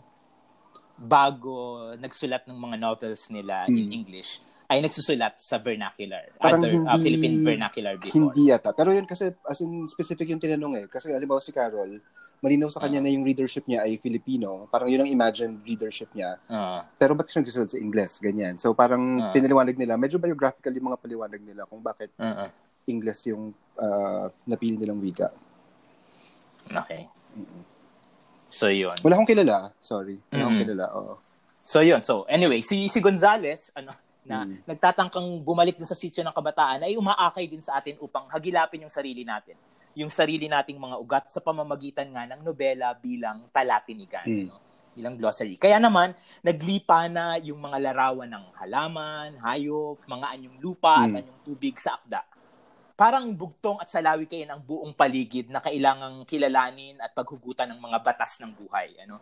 [0.94, 1.56] bago
[1.96, 3.96] nagsulat ng mga novels nila in Hmm.
[3.96, 8.34] English, ay nagsusulat sa vernacular, Parang other uh, hindi- Philippine vernacular before?
[8.34, 8.74] Hindi yata.
[8.74, 10.86] Pero yun kasi, as in specific yung tinanong eh.
[10.88, 12.02] Kasi alimbawa si Carol,
[12.42, 13.06] malinaw sa kanya Ah.
[13.06, 14.66] na yung readership niya ay Filipino.
[14.68, 16.42] Parang yun ang imagined readership niya.
[16.46, 18.18] Ah, Pero ba't siya nagsusulat sa Ingles?
[18.18, 18.58] Ganyan.
[18.58, 19.32] So parang Ah.
[19.32, 22.50] pinaliwanag nila, medyo biographical yung mga paliwanag nila kung bakit ah, ah.
[22.84, 25.30] Ingles yung ah, napili nilang wika.
[26.68, 27.08] okay.
[28.50, 28.94] So, yun.
[29.02, 29.74] Wala akong kilala.
[29.82, 30.22] Sorry.
[30.30, 30.64] Wala akong Mm.
[30.64, 30.86] kilala.
[30.94, 31.14] Oo.
[31.64, 32.04] So yun.
[32.04, 34.64] So anyway, si si Gonzales ano na Mm.
[34.64, 38.94] nagtatangkang bumalik dun sa sitio ng kabataan ay umaakay din sa atin upang hagilapin yung
[38.94, 39.60] sarili natin.
[39.94, 44.24] Yung sarili nating mga ugat sa pamamagitan nga ng nobela bilang talatinigan.
[44.24, 44.48] Mm.
[44.48, 44.58] ano,
[44.94, 45.58] bilang glossary.
[45.58, 46.14] Kaya naman,
[46.46, 51.20] naglipa na yung mga larawan ng halaman, hayop, mga anyong lupa at Mm.
[51.20, 52.22] anyong tubig sa akda.
[52.94, 57.98] Parang bugtong at salawi kayo ng buong paligid na kailangang kilalanin at paghugutan ng mga
[58.06, 58.94] batas ng buhay.
[59.02, 59.18] Ano?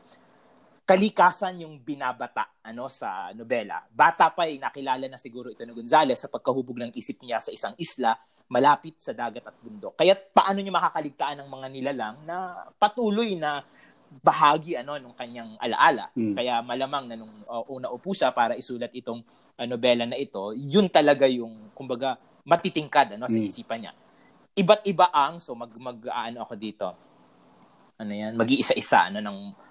[0.92, 3.80] Kalikasan yung binabata ano sa nobela.
[3.88, 7.56] Bata pa ay nakilala na siguro ito ni Gonzales sa pagkahubog ng isip niya sa
[7.56, 8.12] isang isla
[8.52, 9.96] malapit sa dagat at bundok.
[9.96, 13.64] Kaya paano niya makakaligtaan ng mga nilalang na patuloy na
[14.20, 16.12] bahagi ano nung kanyang alaala.
[16.12, 16.36] Mm.
[16.36, 19.24] Kaya malamang na nung uh, una upo siya para isulat itong
[19.56, 23.48] uh, nobela na ito, yun talaga yung kumbaga matitingkad ano sa Mm.
[23.48, 23.94] isipan niya.
[24.60, 26.92] Iba't iba ang so mag mag ano ako dito.
[27.96, 28.36] Ano yan?
[28.36, 29.71] Mag-iisa-isa ano ng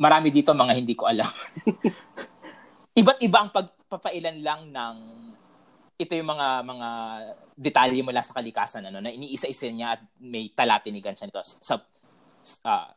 [0.00, 1.28] marami dito mga hindi ko alam.
[3.00, 4.96] Iba't iba ang pagpapailan lang ng
[5.94, 6.88] ito yung mga mga
[7.54, 11.78] detalye mula sa kalikasan ano na iniisa-isa niya at may talatinigan siya nito sa
[12.66, 12.90] ah,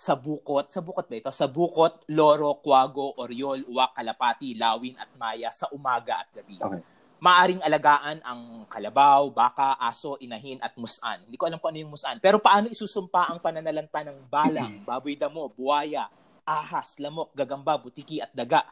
[0.00, 1.28] sa bukot, sa bukot ba ito?
[1.28, 6.56] Sa bukot, loro, kwago, oriol, uwak, kalapati, lawin at maya sa umaga at gabi.
[6.56, 6.80] Okay.
[7.20, 11.28] Maaring alagaan ang kalabaw, baka, aso, inahin at musan.
[11.28, 12.16] Hindi ko alam kung ano yung musan.
[12.16, 16.08] Pero paano isusumpa ang pananalanta ng balang, baboy damo, buwaya,
[16.48, 18.64] ahas, lamok, gagamba, butiki at daga?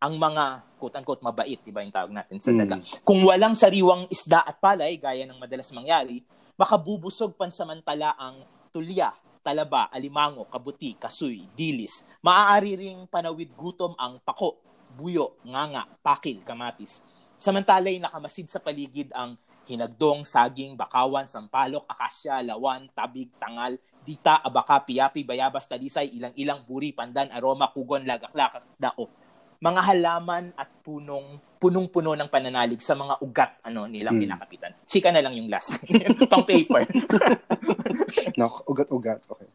[0.00, 2.58] Ang mga quote-unquote mabait, di ba yung tawag natin sa Mm.
[2.64, 2.76] daga?
[3.04, 6.24] Kung walang sariwang isda at palay, gaya ng madalas mangyari,
[6.56, 8.40] makabubusog pansamantala ang
[8.72, 9.12] tulya,
[9.44, 12.08] talaba, alimango, kabuti, kasuy, dilis.
[12.24, 14.56] Maaari ring panawid gutom ang pako,
[14.96, 17.04] buyo, nganga, pakil, kamatis.
[17.40, 19.32] Samantalay nakamasid sa paligid ang
[19.64, 26.92] hinagdong, saging, bakawan, sampalok, akasya, lawan, tabig, tangal, dita, abaka, piyapi, bayabas, talisay, ilang-ilang, buri,
[26.92, 29.08] pandan, aroma, kugon, lagaklak, dao.
[29.56, 34.24] Mga halaman at punong punong-puno ng pananalig sa mga ugat ano nilang Hmm.
[34.24, 34.72] kinakapitan.
[34.88, 35.76] Chika na lang yung last.
[36.32, 36.88] Pang paper.
[38.40, 39.20] No, ugat-ugat.
[39.28, 39.48] Okay.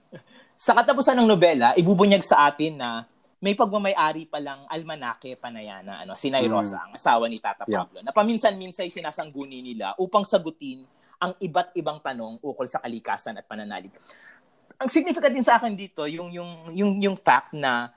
[0.55, 3.03] Sa katapusan ng nobela, ibubunyag sa atin na
[3.45, 6.65] may pagmamayari pa lang almanake panayana ano si Nay Mm.
[6.65, 7.85] Ang asawa ni Tata Yeah.
[7.85, 10.81] Pablo na paminsan-minsan sinasangguni nila upang sagutin
[11.21, 13.93] ang iba't ibang tanong ukol sa kalikasan at pananalig.
[14.81, 17.93] Ang significant din sa akin dito yung yung yung yung fact na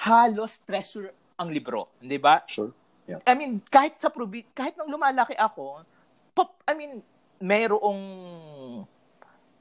[0.00, 2.40] halos treasure ang libro, 'di ba?
[2.48, 2.72] Sure.
[3.06, 5.86] I mean, kahit sa probi, kahit nung lumalaki ako,
[6.34, 7.04] pop, I mean,
[7.38, 8.02] mayroong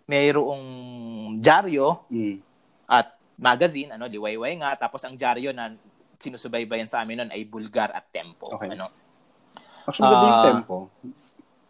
[0.06, 0.64] mayroong
[1.42, 2.38] dyaryo Mm.
[2.86, 4.76] at magazine, ano, liwayway nga.
[4.80, 5.76] Tapos ang dyaryo na
[6.20, 8.48] sinusubaybayan sa amin noon ay Bulgar at Tempo.
[8.56, 8.72] Okay.
[8.72, 8.88] Ano.
[9.86, 10.48] Actually, ganda yung Ah.
[10.50, 10.78] tempo.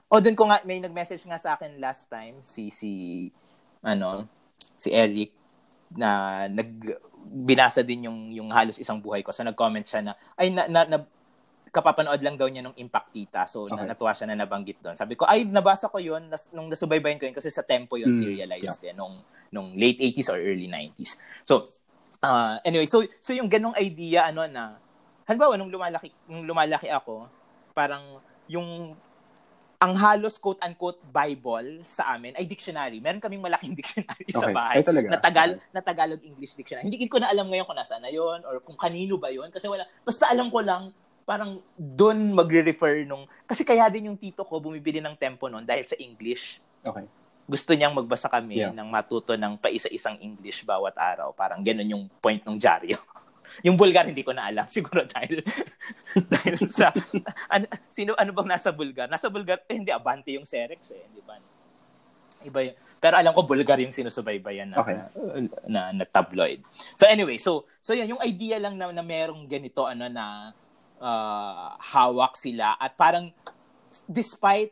[0.06, 2.92] O doon ko nga may nag-message nga sa akin last time si si
[3.82, 4.30] ano
[4.78, 5.34] si Eric
[5.92, 6.70] na nag
[7.26, 9.34] binasa din yung yung halos isang buhay ko.
[9.34, 10.98] So nag-comment siya na ay na, na, na
[11.76, 13.44] kapapanood lang daw niya nung Impact Tita.
[13.52, 13.84] So Okay.
[13.84, 14.96] na, natuwa siya na nabanggit doon.
[14.96, 18.16] Sabi ko ay nabasa ko yun nas, nung nasubaybayan ko yun kasi sa Tempo yun
[18.16, 19.20] Mm, serialized eh nung
[19.52, 21.20] nung late 80s or early 90s.
[21.44, 21.68] So
[22.24, 24.80] uh, anyway, so so yung ganong idea ano na
[25.28, 27.28] halimbawa nung lumalaki nung lumalaki ako,
[27.76, 28.96] parang yung
[29.76, 33.04] ang halos quote-unquote Bible sa amin ay dictionary.
[33.04, 34.56] Meron kaming malaking dictionary sa Okay.
[34.56, 35.08] bahay Ay, talaga?
[35.12, 36.88] na, Tagal, na Tagalog English dictionary.
[36.88, 39.68] Hindi ko na alam ngayon kung nasaan na yun or kung kanino ba yun kasi
[39.68, 39.84] wala.
[40.08, 45.02] Basta alam ko lang parang doon magre-refer nung kasi kaya din yung tito ko bumibili
[45.02, 46.62] ng tempo noon dahil sa English.
[46.86, 47.04] Okay.
[47.46, 48.74] Gusto niyang magbasa kami Yeah.
[48.74, 51.34] ng matuto ng paisa-isang English bawat araw.
[51.34, 52.98] Parang ganun yung point ng dyaryo.
[53.66, 55.42] yung Bulgar hindi ko na alam siguro dahil
[56.34, 56.94] dahil sa
[57.50, 59.10] ano, sino ano bang nasa Bulgar?
[59.10, 61.42] Nasa Bulgar eh, hindi Abante yung Serex eh, di ba?
[62.46, 62.78] Iba yun.
[63.02, 64.98] Pero alam ko Bulgar yung sinusubaybayan na, Okay.
[65.66, 66.62] na, na tabloid.
[66.94, 70.54] So anyway, so so yan yung idea lang na, na merong ganito ano na
[71.00, 73.32] ah, hawak sila at parang
[74.08, 74.72] despite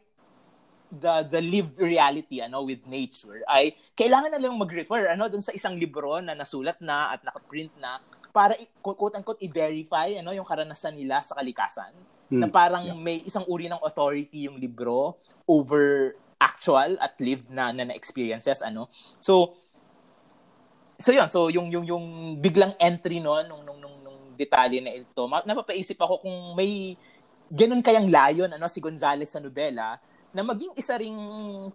[0.93, 5.49] the the lived reality ano with nature ay kailangan na lang mag-refer ano dun sa
[5.49, 7.97] isang libro na nasulat na at naka-print na
[8.29, 11.93] para quote unquote i-verify ano yung karanasan nila sa kalikasan
[12.33, 12.53] na Mm.
[12.53, 12.97] parang Yeah.
[12.97, 18.65] may isang uri ng authority yung libro over actual at lived na na, na experiences
[18.65, 18.89] ano
[19.21, 19.53] so
[20.97, 22.05] so yun so yung yung yung
[22.41, 23.92] biglang entry noon nung nung, nung
[24.35, 25.23] detalye na ito.
[25.25, 26.97] Napapaisip ako kung may
[27.53, 30.01] ganun kayang layon ano si Gonzales sa nobela
[30.33, 31.13] na maging isa ring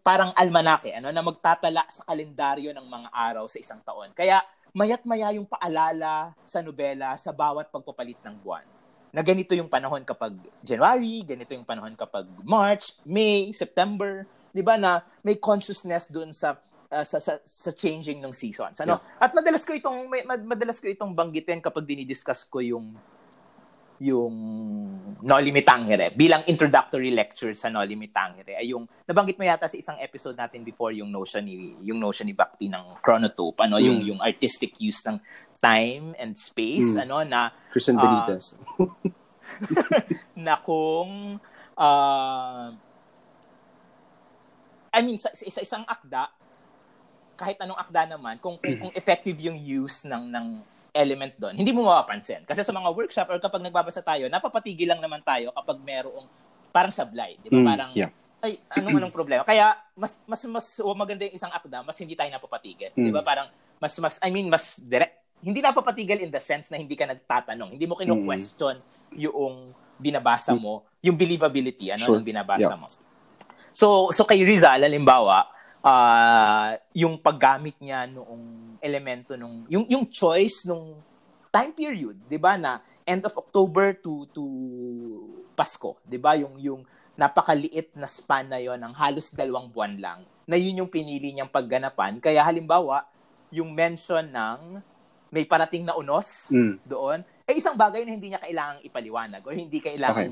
[0.03, 4.11] parang almanake ano na magtatala sa kalendaryo ng mga araw sa isang taon.
[4.11, 4.43] Kaya
[4.75, 8.67] mayat maya yung paalala sa nobela sa bawat pagpapalit ng buwan.
[9.09, 14.75] Na ganito yung panahon kapag January, ganito yung panahon kapag March, May, September, 'di ba
[14.75, 16.59] na may consciousness doon sa
[16.91, 18.81] uh, sa, sa sa changing ng seasons.
[18.81, 19.01] Ano?
[19.17, 22.97] At madalas ko itong may- madalas ko itong banggitin kapag dinidiscuss ko yung
[23.99, 24.31] yung
[25.19, 29.67] Noli Me Tangere bilang introductory lecture sa Noli Me Tangere ay yung nabanggit mo yata
[29.67, 33.83] sa isang episode natin before yung notion ni yung notion ni Bhakti ng chronotope ano
[33.83, 34.07] yung Mm.
[34.07, 35.19] yung artistic use ng
[35.59, 37.11] time and space Mm.
[37.11, 37.41] ano na
[37.75, 38.03] Christian Ah.
[38.07, 38.55] Benitez.
[40.47, 41.43] na kung
[41.75, 42.71] ah,
[44.95, 46.38] I mean sa, sa isang akda
[47.39, 50.47] kahit anong akda naman kung kung, kung effective yung use ng ng
[50.91, 54.99] element doon hindi mo mapapansin kasi sa mga workshop or kapag nagbabasa tayo napapatigil lang
[54.99, 56.27] naman tayo kapag merong
[56.75, 58.11] parang sablay di ba Mm, parang yeah.
[58.39, 62.19] ay anong anong problema kaya mas mas mas o maganda yung isang akda mas hindi
[62.19, 63.29] tayo napapatigil di ba Mm.
[63.31, 63.47] parang
[63.79, 67.71] mas mas I mean mas direct hindi napapatigil in the sense na hindi ka nagtatanong
[67.71, 68.83] hindi mo kino-question
[69.15, 72.19] yung binabasa mo yung believability ano Sure.
[72.19, 72.81] ng binabasa Yeah.
[72.81, 72.91] mo
[73.71, 75.47] so so kay Rizal halimbawa
[75.89, 81.01] ah yung paggamit niya noong elemento nung yung yung choice nung
[81.49, 84.45] time period 'di ba na end of October to to
[85.57, 86.81] Pasko 'di ba yung yung
[87.17, 91.51] napakaliit na span na yon ng halos dalawang buwan lang na yun yung pinili niyang
[91.51, 93.09] pagganapan kaya halimbawa
[93.49, 94.79] yung mention ng
[95.33, 96.85] may parating na unos Mm.
[96.85, 100.29] doon eh isang bagay na hindi niya kailangang ipaliwanag or hindi kailangan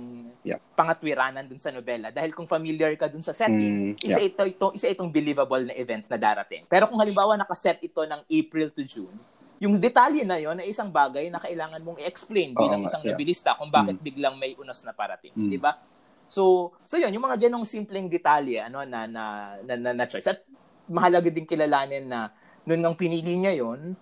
[0.46, 0.62] Yeah.
[0.78, 4.66] pangatwiranan dun sa nobela dahil kung familiar ka dun sa setting Mm, isa ito ito
[4.72, 8.86] isa itong believable na event na darating pero kung halimbawa nakaset ito ng April to
[8.86, 9.10] June
[9.58, 13.10] yung detalye na yon ay isang bagay na kailangan mong i-explain bilang nga, isang yeah.
[13.10, 15.50] nobilista kung bakit biglang may unos na parating Mm.
[15.50, 15.82] di ba
[16.30, 19.24] so so yun yung mga ganong simpleng detalye ano na na
[19.66, 20.46] na, na, na choice at
[20.86, 22.30] mahalaga din kilalanin na
[22.62, 23.98] noon nang pinili niya yon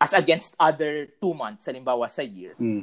[0.00, 2.80] as against other two months halimbawa sa year Mm.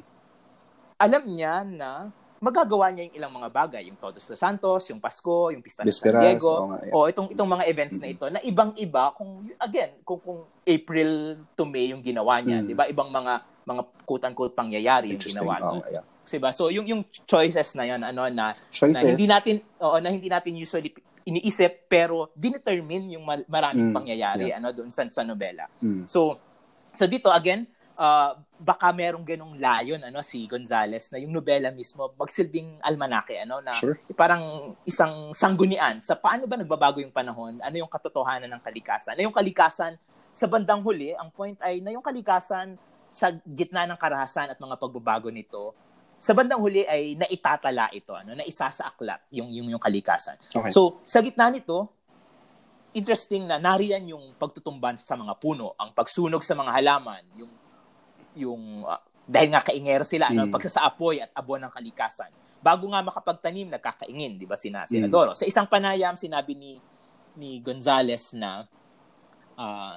[0.99, 5.51] alam niya na magagawa niya yung ilang mga bagay, yung Todos los Santos, yung Pasko,
[5.51, 6.95] yung Pista ng San Diego, oo nga, yeah.
[6.95, 11.11] o itong itong mga events na ito na ibang-iba kung again, kung kung April
[11.53, 12.65] to May yung ginawa niya, Mm.
[12.65, 12.87] 'di ba?
[12.87, 15.71] Ibang mga mga quote-unquote pangyayari yung ginawa niya.
[15.77, 16.05] nga, yeah.
[16.23, 16.49] 'Di ba?
[16.49, 19.03] So yung yung choices na 'yon ano na, na Choices.
[19.03, 20.95] hindi natin oo na hindi natin usually
[21.27, 25.67] iniisip pero dinetermine yung maraming Mm, pangyayari ano doon sa, sa nobela.
[25.77, 26.07] Mm.
[26.09, 26.39] So,
[26.95, 32.11] so dito again, uh, baka merong ganong layon ano si Gonzales na yung nobela mismo
[32.19, 33.95] magsilbing almanake ano na Sure.
[34.11, 39.15] parang isang sanggunian sa paano ba nagbabago yung panahon, ano yung katotohanan ng kalikasan.
[39.15, 39.95] Na yung kalikasan
[40.35, 42.75] sa bandang huli, ang point ay na yung kalikasan
[43.09, 45.73] sa gitna ng karahasan at mga pagbabago nito,
[46.19, 50.35] sa bandang huli ay naitatala ito, ano, na isa sa aklat yung yung yung kalikasan.
[50.51, 50.69] Okay.
[50.69, 51.89] So, sa gitna nito,
[52.93, 57.49] interesting na nariyan yung pagtutumban sa mga puno, ang pagsunog sa mga halaman, yung
[58.39, 60.33] yung uh, dahil nga kaingero sila, mm.
[60.33, 62.33] ano, pagsasaapoy at abon ng kalikasan.
[62.59, 65.37] Bago nga makapagtanim, nagkakaingin, di ba, sina, Senadoro.
[65.37, 65.37] Mm.
[65.37, 66.81] Sa isang panayam, sinabi ni
[67.37, 68.65] ni Gonzales na
[69.55, 69.95] uh,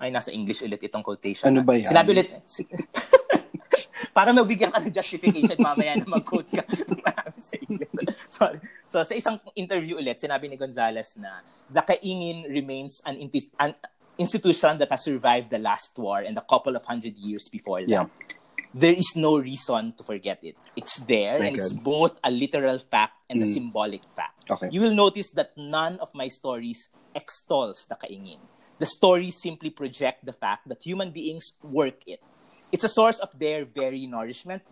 [0.00, 1.46] ay nasa English ulit itong quotation.
[1.46, 1.88] Ano ba yan?
[1.88, 2.28] Sinabi ulit
[4.16, 6.64] para magbigyan ka ng justification mamaya na mag-quote ka
[7.40, 7.92] sa English.
[8.28, 8.58] Sorry.
[8.88, 13.16] So sa isang interview ulit, sinabi ni Gonzales na the kaingin remains an,
[13.60, 13.72] an
[14.20, 17.88] institution that has survived the last war and a couple of hundred years before that.
[17.88, 18.06] Yeah.
[18.72, 20.54] There is no reason to forget it.
[20.76, 21.64] It's there, My and God.
[21.64, 23.44] it's both a literal fact and mm.
[23.44, 24.50] a symbolic fact.
[24.50, 24.68] Okay.
[24.70, 28.38] You will notice that none of my stories extols the kaingin.
[28.78, 32.20] The stories simply project the fact that human beings work it.
[32.70, 34.62] It's a source of their very nourishment,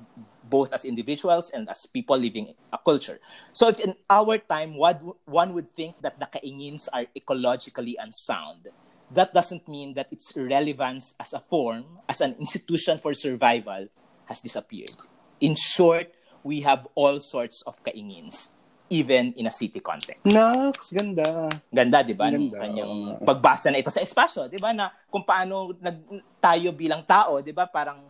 [0.49, 3.19] both as individuals and as people living a culture.
[3.53, 8.71] So if in our time, what one would think that the kaingins are ecologically unsound,
[9.12, 13.88] that doesn't mean that its relevance as a form, as an institution for survival,
[14.27, 14.92] has disappeared.
[15.40, 16.12] In short,
[16.44, 18.53] we have all sorts of kaingins,
[18.90, 20.25] even in a city context.
[20.25, 21.49] Naks, ganda.
[21.73, 22.29] Ganda, di ba?
[22.29, 22.61] Ganda.
[22.61, 24.77] Kanyang pagbasa na ito sa espasyo, di ba?
[24.77, 25.97] Na kung paano nag,
[26.40, 27.64] tayo bilang tao, di ba?
[27.64, 28.05] Parang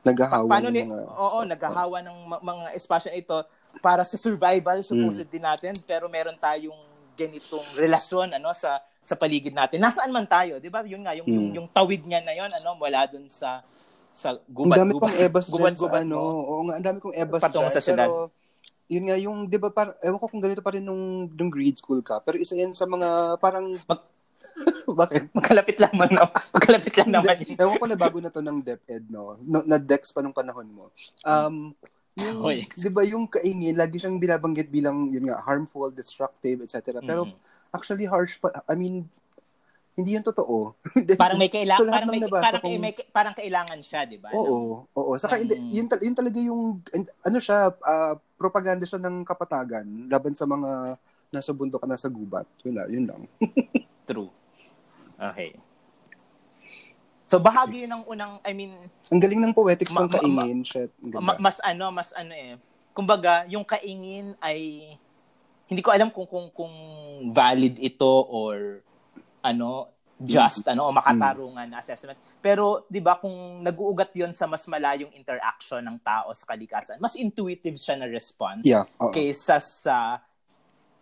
[0.00, 3.36] naghahawa paano ni, mga oo, naghahawa ng mga espasyo ito
[3.84, 5.32] para sa survival supposed mm.
[5.32, 6.80] din natin pero meron tayong
[7.14, 9.82] ganitong relasyon ano sa sa paligid natin.
[9.82, 10.86] Nasaan man tayo, 'di ba?
[10.86, 11.34] Yun nga yung, hmm.
[11.34, 13.66] yung yung tawid niya na 'yon, ano, wala dun sa
[14.14, 16.18] sa gubat Ang dami kong ebas gubat, gubat, ano.
[16.22, 18.06] Oo nga, ang dami kong ebas Patungo sa syudad.
[18.06, 18.30] Pero
[18.86, 21.78] yun nga yung 'di ba par ewan ko kung ganito pa rin nung nung grade
[21.78, 24.02] school ka, pero isa yan sa mga parang Mag,
[25.04, 25.28] bakit?
[25.36, 26.24] Magkalapit lang man, no?
[26.56, 27.44] Magkalapit lang naman.
[27.60, 29.36] Ewan ko na bago na to ng DepEd, no?
[29.44, 30.88] no na Dex pa nung panahon mo.
[31.28, 31.76] Um,
[32.16, 32.72] yung, oh, yes.
[32.72, 37.04] di ba yung kaingin, lagi siyang binabanggit bilang, yun nga, harmful, destructive, etc.
[37.04, 38.62] Pero, mm-hmm actually harsh pa.
[38.66, 39.06] I mean,
[39.98, 40.74] hindi yun totoo.
[41.20, 42.78] parang may kailangan, parang may, parang, kung...
[42.80, 44.30] may, parang kailangan siya, di ba?
[44.32, 45.12] Oo, oo.
[45.18, 46.80] Saka um, yun, yun talaga yung,
[47.26, 50.96] ano siya, uh, propaganda siya ng kapatagan laban sa mga
[51.30, 52.46] nasa bundok at nasa gubat.
[52.64, 52.88] Yun lang.
[52.90, 53.20] Yun lang.
[54.08, 54.30] True.
[55.20, 55.54] Okay.
[57.30, 58.74] So bahagi yun ng unang, I mean...
[59.12, 60.58] Ang galing ng poetics ma- ng kaingin.
[60.64, 60.90] Ma- Shit.
[60.98, 62.58] Ma- mas ano, mas ano eh.
[62.90, 64.92] Kumbaga, yung kaingin ay
[65.70, 66.74] hindi ko alam kung kung kung
[67.30, 68.82] valid ito or
[69.46, 70.72] ano just mm.
[70.76, 72.18] ano o makatarungan na assessment.
[72.42, 77.16] Pero 'di ba kung nag-uugat 'yon sa mas malayong interaction ng tao sa kalikasan, mas
[77.16, 80.20] intuitive siya na response yeah, kaysa sa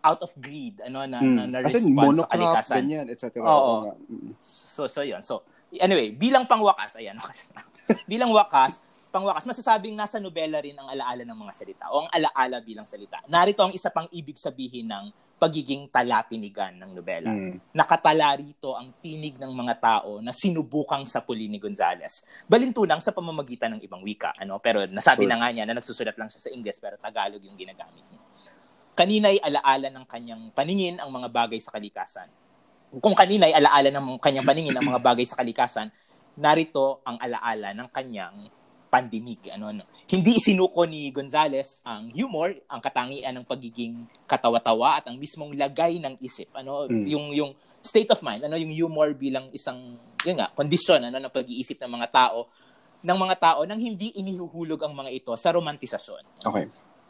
[0.05, 1.35] out of greed ano na mm.
[1.35, 2.77] na, na response sa kalikasan.
[2.87, 3.43] ganyan, etc.
[3.43, 3.99] Oo.
[4.07, 4.37] Mm.
[4.39, 5.25] So so 'yon.
[5.27, 5.43] So
[5.75, 7.19] anyway, bilang pangwakas ayan.
[8.13, 8.79] bilang wakas,
[9.09, 13.21] pangwakas, masasabing nasa nobela rin ang alaala ng mga salita o ang alaala bilang salita.
[13.27, 15.05] Narito ang isa pang ibig sabihin ng
[15.39, 17.31] pagiging talatinigan ng nobela.
[17.31, 17.63] Mm.
[17.71, 22.27] Nakatala rito ang tinig ng mga tao na sinubukang sapuli ni Gonzales.
[22.51, 24.35] Balintunang sa pamamagitan ng ibang wika.
[24.43, 24.59] Ano?
[24.59, 25.31] Pero nasabi sure.
[25.31, 28.21] na nga niya na nagsusulat lang siya sa Ingles pero Tagalog yung ginagamit niya.
[28.99, 32.27] Kanina ay alaala ng kanyang paningin ang mga bagay sa kalikasan.
[32.99, 35.87] Kung kanina ay alaala ng kanyang paningin ang mga bagay sa kalikasan,
[36.35, 38.51] narito ang alaala ng kanyang
[38.89, 39.53] pandinig.
[39.53, 39.85] Ano, ano.
[40.09, 46.01] Hindi isinuko ni Gonzales ang humor, ang katangian ng pagiging katawa-tawa at ang mismong lagay
[46.01, 46.49] ng isip.
[46.57, 47.07] Ano, mm.
[47.07, 47.51] yung yung
[47.85, 51.93] state of mind, ano yung humor bilang isang yun nga, kondisyon ano ng pag-iisip ng
[51.95, 52.49] mga tao
[52.99, 56.43] ng mga tao nang hindi inihuhulog ang mga ito sa romantisasyon.
[56.43, 56.67] Okay.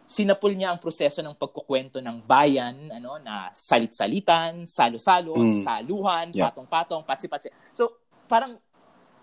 [0.09, 5.65] Sinapul niya ang proseso ng pagkukwento ng bayan, ano, na salit-salitan, salo-salo, mm.
[5.65, 6.49] saluhan, yeah.
[6.49, 7.53] patong-patong, patsi-patsi.
[7.77, 7.93] So,
[8.25, 8.57] parang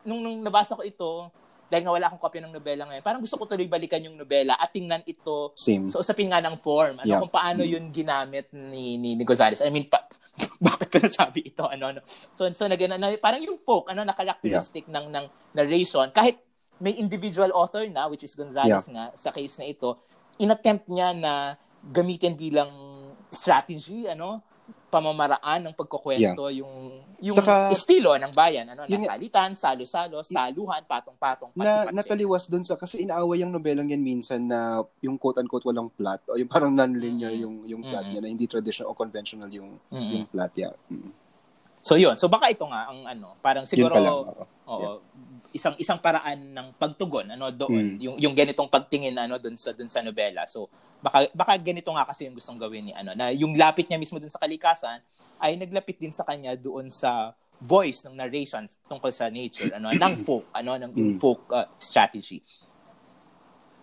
[0.05, 1.33] nung, nung nabasa ko ito,
[1.75, 4.55] dahil nga wala akong kopya ng nobela ngayon, parang gusto ko tuloy balikan yung nobela
[4.55, 5.91] at tingnan ito Same.
[5.91, 7.03] so usapin nga ng form.
[7.03, 7.19] Ano, yeah.
[7.19, 9.59] kung paano yun ginamit ni, ni, ni Gonzales.
[9.59, 10.07] I mean, pa,
[10.63, 11.67] bakit ko nasabi ito?
[11.67, 11.99] Ano, ano.
[12.31, 14.95] So, so na, na, parang yung folk, ano, na characteristic yeah.
[14.95, 16.39] ng, ng narration, kahit
[16.79, 18.95] may individual author na, which is Gonzales yeah.
[18.95, 19.99] nga, sa case na ito,
[20.39, 21.59] inattempt niya na
[21.91, 22.71] gamitin bilang
[23.35, 24.39] strategy, ano,
[24.95, 26.63] pamamaraan ng pagkukwento yeah.
[26.63, 32.63] yung yung Saka, estilo ng bayan ano yung, nasalitan salo-salo saluhan patong-patong na nataliwas doon
[32.63, 36.47] sa kasi inaaway yung nobelang yan minsan na yung quote unquote walang plot o yung
[36.47, 37.43] parang non-linear mm-hmm.
[37.43, 38.11] yung yung plot mm-hmm.
[38.15, 40.11] niya na hindi traditional o conventional yung mm-hmm.
[40.15, 41.11] yung plot yeah mm-hmm.
[41.83, 44.23] so yun so baka ito nga ang ano parang siguro oo,
[44.71, 44.95] oo yeah.
[45.55, 48.03] Isang isang paraan ng pagtugon ano doon mm.
[48.03, 50.67] yung yung ganitong pagtingin ano doon sa doon sa nobela so
[50.99, 54.19] baka baka ganito nga kasi yung gustong gawin ni ano na yung lapit niya mismo
[54.19, 54.99] dun sa kalikasan
[55.39, 57.31] ay naglapit din sa kanya doon sa
[57.63, 61.15] voice ng narration tungkol sa nature ano ng folk ano ng mm.
[61.23, 62.43] folk uh, strategy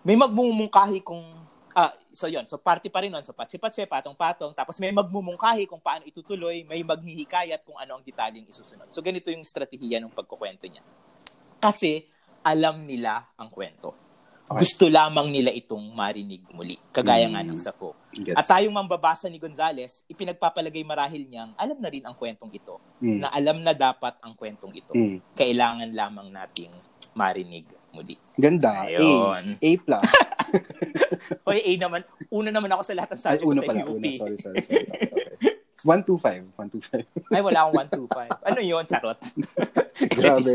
[0.05, 1.43] may magmumungkahi kung
[1.73, 2.45] Ah, so yon.
[2.45, 3.25] So party pa rin nun.
[3.25, 4.53] So patsi-patsi, patong-patong.
[4.53, 6.61] Tapos may magmumungkahi kung paano itutuloy.
[6.69, 8.93] May maghihikayat kung ano ang detalyeng isusunod.
[8.93, 10.85] So ganito yung strategiya ng pagkukwento niya.
[11.63, 12.03] Kasi
[12.43, 13.95] alam nila ang kwento.
[14.43, 14.67] Okay.
[14.67, 16.75] Gusto lamang nila itong marinig muli.
[16.91, 17.63] Kagaya nga ng Mm.
[17.63, 17.95] sa Fo.
[18.11, 18.35] Gets.
[18.35, 22.75] At tayong mambabasa ni Gonzales, ipinagpapalagay marahil niyang alam na rin ang kwentong ito.
[22.99, 23.23] Mm.
[23.23, 24.91] Na alam na dapat ang kwentong ito.
[24.91, 25.23] Mm.
[25.31, 26.75] Kailangan lamang nating
[27.15, 27.63] marinig
[27.95, 28.19] muli.
[28.35, 28.83] Ganda.
[28.83, 29.55] Ayun.
[29.55, 29.63] A.
[29.63, 30.11] A plus.
[31.47, 32.03] Hoy, A naman.
[32.27, 33.79] Una naman ako sa lahat ng Ay, subject ko una sa pala.
[33.79, 33.95] UP.
[33.95, 34.09] Una.
[34.11, 34.87] Sorry, sorry, sorry.
[34.91, 35.52] Okay.
[35.83, 36.55] 125.
[36.55, 37.05] 125.
[37.29, 37.75] Ay, wala akong
[38.07, 38.47] 125.
[38.47, 38.83] Ano yun?
[38.87, 39.19] Charot.
[40.17, 40.53] Grabe.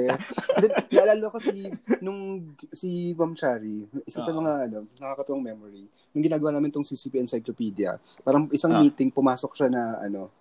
[0.59, 1.68] Then, naalala ko si,
[2.01, 4.41] nung, si Ma'am Chari, isa sa Oo.
[4.41, 8.81] mga, ano, nakakatuwang memory, nung ginagawa namin tong CCP Encyclopedia, parang isang Ah.
[8.81, 10.33] meeting, pumasok siya na, ano,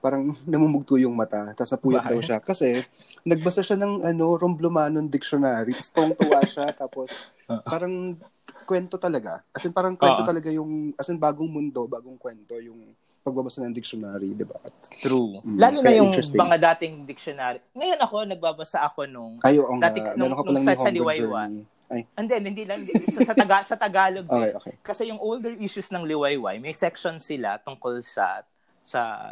[0.00, 2.38] parang namumugto yung mata, tapos napuyat daw siya.
[2.40, 2.80] Kasi,
[3.22, 7.60] nagbasa siya ng, ano, Romblomanon Dictionary, tapos tuwang-tuwa siya, tapos, Ah.
[7.60, 8.16] parang,
[8.62, 9.42] kwento talaga.
[9.50, 10.28] As in, parang kwento Oo.
[10.30, 14.56] talaga yung, as in, bagong mundo, bagong kwento, yung pagbabasa ng dictionary, di ba?
[14.60, 15.44] At, True.
[15.44, 17.60] Mm, Lalo na yung mga dating dictionary.
[17.72, 19.88] Ngayon ako, nagbabasa ako nung ay, oo nga.
[19.88, 21.42] Dati nung- palang nung sa- sa Liwaywa.
[21.90, 24.30] Ay, And then, hindi lang, sa, sa, taga, sa Tagalog din.
[24.32, 24.74] okay, okay.
[24.80, 28.46] Kasi yung older issues ng Liwayway, may section sila tungkol sa
[28.80, 29.28] sa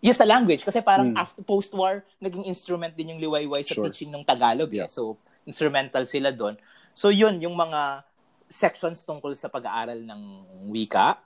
[0.00, 1.20] yung sa language kasi parang Mm.
[1.20, 3.84] after post-war naging instrument din yung Liwayway sa Sure.
[3.84, 4.82] teaching ng Tagalog eh.
[4.82, 4.88] Yeah.
[4.88, 6.56] So instrumental sila doon.
[6.94, 8.02] So yun yung mga
[8.48, 10.22] sections tungkol sa pag-aaral ng
[10.66, 11.20] wika.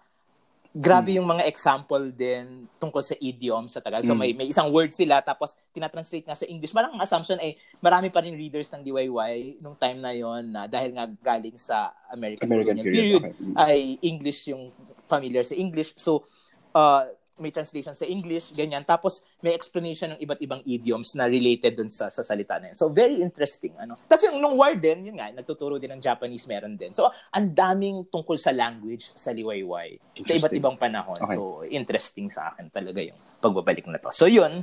[0.73, 4.09] Grabe yung mga example din tungkol sa idiom sa Tagalog.
[4.09, 4.21] So Mm.
[4.25, 6.73] may may isang word sila tapos tinatranslate nga sa English.
[6.73, 10.65] Parang ang assumption ay marami pa rin readers ng DIY nung time na yon na
[10.65, 13.21] dahil nga galing sa American, American colonial period.
[13.21, 13.33] Okay.
[13.37, 13.55] Mm.
[13.61, 14.73] ay English yung
[15.05, 15.93] familiar sa English.
[16.01, 16.25] So,
[16.73, 17.05] uh,
[17.41, 18.85] may translation sa English, ganyan.
[18.85, 22.77] Tapos, may explanation ng iba't ibang idioms na related dun sa, sa salita na yun.
[22.77, 23.73] So, very interesting.
[23.81, 23.97] Ano?
[24.05, 26.93] Tapos yung nung Warden, yun nga, nagtuturo din ng Japanese, meron din.
[26.93, 31.17] So, ang daming tungkol sa language sa liwayway sa iba't ibang panahon.
[31.25, 31.37] Okay.
[31.37, 34.13] So, interesting sa akin talaga yung pagbabalik na to.
[34.13, 34.61] So, yun.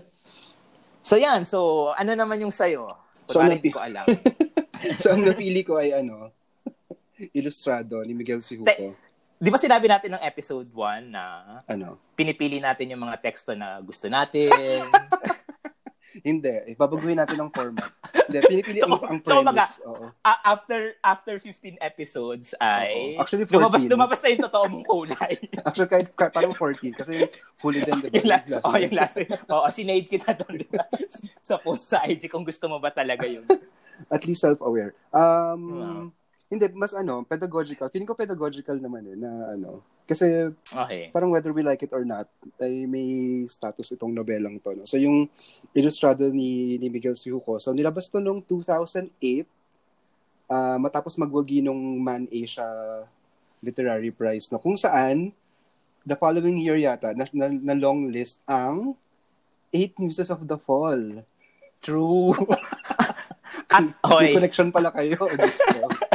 [1.02, 1.50] So, yan.
[1.50, 2.94] So, ano naman yung sayo?
[3.26, 4.06] So, hindi ko alam.
[5.02, 6.30] so, ang napili ko ay ano,
[7.38, 8.96] Ilustrado ni Miguel Sihuko.
[9.40, 11.24] Di ba sinabi natin ng episode 1 na
[11.64, 11.96] Ano?
[12.12, 14.52] pinipili natin yung mga teksto na gusto natin.
[16.20, 16.50] Hindi.
[16.66, 17.86] Eh, babaguhin natin ang format.
[18.28, 19.80] Hindi, pinipili So, ang, ang so, kumbaga, premise.
[19.88, 20.06] Oo.
[20.20, 23.22] A- after after 15 episodes ay Oo.
[23.22, 23.56] Actually, 14.
[23.56, 25.34] lumabas lumabas na yung totoo mong kulay.
[25.70, 27.14] Actually, kahit, kahit parang 14 kasi
[27.64, 28.12] huli din, diba?
[28.12, 29.16] yung, la- Last oh, yung last
[29.48, 30.84] Oo, sinade kita doon diba?
[31.40, 33.46] sa post sa IG kung gusto mo ba talaga yun.
[34.10, 34.98] At least self-aware.
[35.16, 36.04] Um, Wow.
[36.50, 37.94] Hindi, mas ano, pedagogical.
[37.94, 39.86] Feeling ko pedagogical naman eh, na ano.
[40.10, 41.14] Kasi Okay.
[41.14, 42.26] parang whether we like it or not,
[42.58, 44.74] ay may status itong nobelang to.
[44.74, 44.90] No?
[44.90, 45.30] So yung
[45.78, 49.46] ilustrado ni, ni Miguel Sihuko, so nilabas to noong 2008,
[50.50, 52.66] ah, matapos magwagi nung Man Asia
[53.62, 54.58] Literary Prize, no?
[54.58, 55.30] kung saan,
[56.02, 58.98] the following year yata, na, na, na long list ang
[59.70, 61.22] Eight Muses of the Fall.
[61.78, 62.34] True.
[63.70, 65.14] At, May okay, connection pala kayo.
[65.16, 65.30] Ko.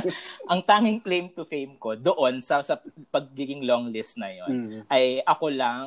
[0.53, 2.77] ang tanging claim to fame ko doon sa sa
[3.09, 4.81] pagiging long list na yon Mm.
[4.91, 5.87] ay ako lang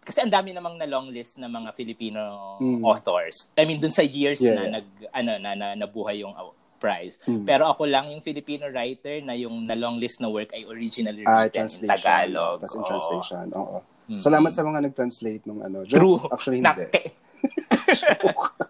[0.00, 2.20] kasi ang dami namang na long list na mga Filipino
[2.58, 2.82] Mm.
[2.82, 3.54] authors.
[3.54, 6.34] I mean dun sa years Yeah, na nag ano na, na nabuhay yung
[6.80, 7.20] prize.
[7.28, 7.44] Mm.
[7.44, 11.22] Pero ako lang yung Filipino writer na yung na long list na work ay originally
[11.22, 11.86] written in.
[11.86, 12.64] Tagalog.
[12.64, 13.46] Tapos in translation.
[13.54, 13.78] Oo.
[14.10, 14.18] Mm.
[14.18, 15.86] Salamat sa mga nag-translate nung ano.
[15.86, 16.18] Joke, True.
[16.34, 16.88] Actually, hindi.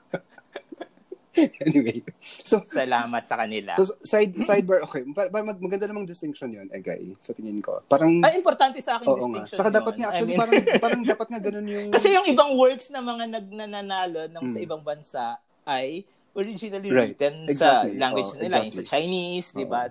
[1.67, 1.99] anyway.
[2.21, 3.75] So, Salamat sa kanila.
[3.75, 5.03] so side, sidebar, okay.
[5.07, 7.81] Pa, mag- maganda namang distinction yun, Egay, sa tingin ko.
[7.85, 9.45] Parang, Ay, importante sa akin oo nga.
[9.45, 11.87] distinction Saka dapat nga, I actually, mean, parang, parang dapat nga ganun yung...
[11.91, 14.67] Kasi yung ibang works na mga nagnanalo ng sa Mm.
[14.67, 15.25] ibang bansa
[15.65, 17.13] ay originally Right.
[17.13, 17.93] written Exactly.
[17.93, 18.87] sa language Oh, nila, yung exactly.
[18.87, 19.83] sa Chinese, di ba?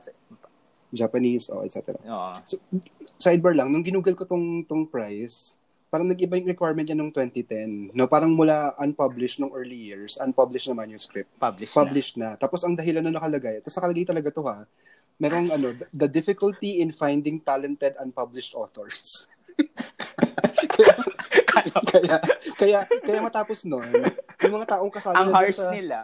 [0.90, 1.94] Japanese, oh, etc.
[2.02, 2.32] Oo.
[3.16, 5.59] Sidebar lang, nung ginugol ko tong, tong price,
[5.90, 7.98] parang nag-iba yung requirement niya nung 2010.
[7.98, 11.34] No, parang mula unpublished nung early years, unpublished na manuscript.
[11.42, 12.38] Published, published na.
[12.38, 14.70] Tapos ang dahilan na nakalagay, tapos nakalagay talaga to ha,
[15.18, 19.26] merong ano, the difficulty in finding talented unpublished authors.
[21.92, 22.16] kaya,
[22.56, 23.90] kaya, kaya matapos nun,
[24.40, 25.16] yung mga taong kasali.
[25.20, 25.98] Ang na harsh sa, nila.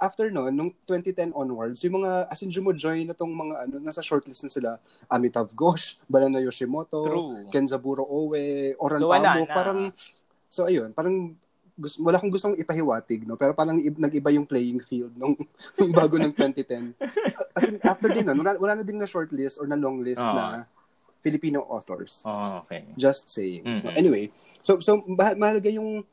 [0.00, 4.00] after nun, nung 2010 onwards, yung mga, as in, jumo-join na tong mga, ano, nasa
[4.00, 4.70] shortlist na sila,
[5.04, 7.52] Amitav Ghosh, Banana Yoshimoto, True.
[7.52, 9.80] Kenzaburo Owe, Oran So, Pamo, parang,
[10.48, 11.36] so ayun, parang,
[11.74, 13.34] gusto, wala akong gustong ipahiwatig, no?
[13.34, 15.34] Pero parang nag-iba yung playing field nung,
[15.76, 16.94] nung bago ng 2010.
[17.52, 20.32] As in, after din wala, wala na din na shortlist or na long list Oo.
[20.32, 20.64] na
[21.24, 22.22] Filipino authors.
[22.28, 22.84] Oh, okay.
[22.94, 23.64] Just saying.
[23.64, 23.96] Mm-mm.
[23.96, 24.28] Anyway,
[24.60, 26.04] so so mahalaga yung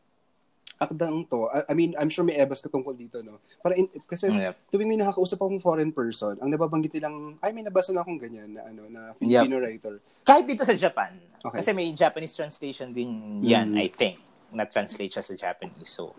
[0.81, 3.37] akdang to, I, I mean, I'm sure may ebas ka tungkol dito, no?
[3.61, 4.73] Para in, kasi Yep.
[4.73, 8.57] tuwing may nakakausap akong foreign person, ang nababanggit nilang, ay, may nabasa na akong ganyan
[8.57, 10.01] na, ano, na Filipino writer.
[10.25, 11.21] Kahit dito sa Japan.
[11.39, 11.61] Okay.
[11.61, 13.77] Kasi may Japanese translation din yan, Mm.
[13.77, 14.17] I think.
[14.49, 15.87] Na-translate siya sa Japanese.
[15.87, 16.17] So,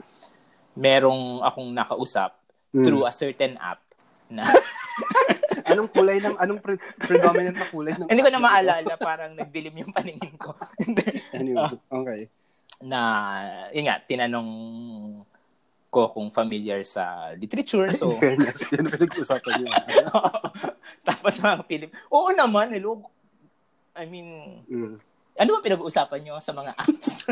[0.73, 2.39] merong akong nakausap
[2.71, 2.85] Mm.
[2.87, 3.83] through a certain app
[4.27, 4.47] na
[5.63, 8.09] Anong kulay ng, anong pre- predominant na kulay ng...
[8.09, 10.57] hindi ko na maalala, parang nagdilim yung paningin ko.
[11.39, 12.21] Anyway, okay.
[12.83, 13.01] Na,
[13.71, 14.51] yun nga, tinanong
[15.87, 17.93] ko kung familiar sa literature.
[17.93, 19.73] So, In fairness, yan pinag-usapan niyo.
[21.09, 23.05] tapos mga Pilip, oo naman, hello.
[23.93, 24.29] I mean,
[24.65, 24.97] Mm.
[25.35, 27.29] ano ba pinag-uusapan nyo sa mga apps?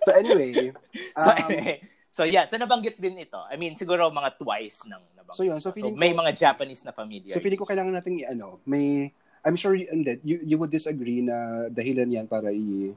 [0.00, 0.70] So anyway,
[1.18, 3.38] so, um, anyway, so yeah, so nabanggit din ito.
[3.44, 5.34] I mean, siguro mga twice nang nabanggit.
[5.34, 7.34] So yun, so feeling may ko- mga Japanese na familiar.
[7.34, 9.10] So feeling ko kailangan nating ano, may
[9.44, 9.84] I'm sure you,
[10.24, 12.94] you, you would disagree na dahilan yan para i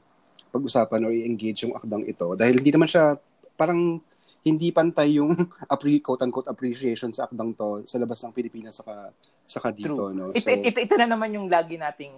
[0.48, 3.16] pag-usapan or i-engage yung akdang ito dahil hindi naman siya
[3.54, 4.00] parang
[4.40, 5.34] hindi pantay yung
[5.72, 9.12] appre, quote-unquote appreciation sa akdang to sa labas ng Pilipinas saka
[9.44, 10.12] saka dito True.
[10.12, 10.24] no.
[10.32, 12.12] So, ito, ito, ito na naman yung lagi nating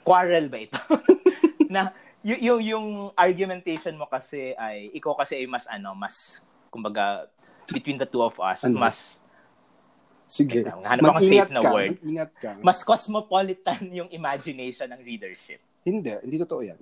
[0.00, 0.78] quarrel ba ito?
[1.72, 1.90] na
[2.20, 7.26] y- yung yung argumentation mo kasi ay ikaw kasi ay mas ano, mas kumbaga
[7.66, 8.78] between the two of us, Ano?
[8.78, 9.18] mas
[10.26, 10.62] sige.
[10.62, 11.90] Hanap ako safe na ka, word.
[11.96, 12.50] Mag-ingat ka.
[12.60, 15.58] mas cosmopolitan yung imagination ng readership.
[15.80, 16.78] hindi, hindi totoo yan.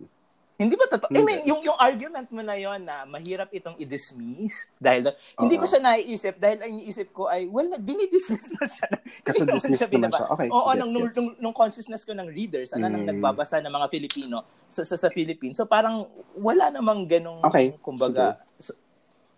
[0.59, 1.15] Hindi ba totoo?
[1.15, 5.17] I mean, yung, yung argument mo na yon na mahirap itong i-dismiss dahil doon.
[5.39, 8.91] Hindi ko siya naiisip dahil ang iniisip ko ay, well, na- dinidismiss na siya.
[9.23, 10.27] Kasi Hindi ko dismiss naman binaba- siya.
[10.35, 11.17] Okay, Oo, gets, nung, nung, gets.
[11.17, 13.15] nung, nung consciousness ko ng readers, ano, nang Mm.
[13.15, 15.55] nagbabasa ng mga Filipino sa, sa, sa Philippines.
[15.55, 18.75] So parang wala namang ganong, Okay, kumbaga, so,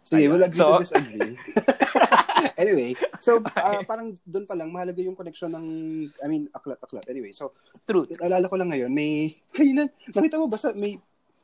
[0.00, 1.36] Sige, we'll agree So- to disagree.
[2.56, 5.66] anyway, so ah, parang doon pa lang mahalaga yung connection ng
[6.16, 7.04] I mean, aklat-aklat.
[7.06, 7.52] Anyway, so
[7.84, 8.08] truth.
[8.18, 10.96] alala ko lang ngayon, may kanina nakita mo ba sa may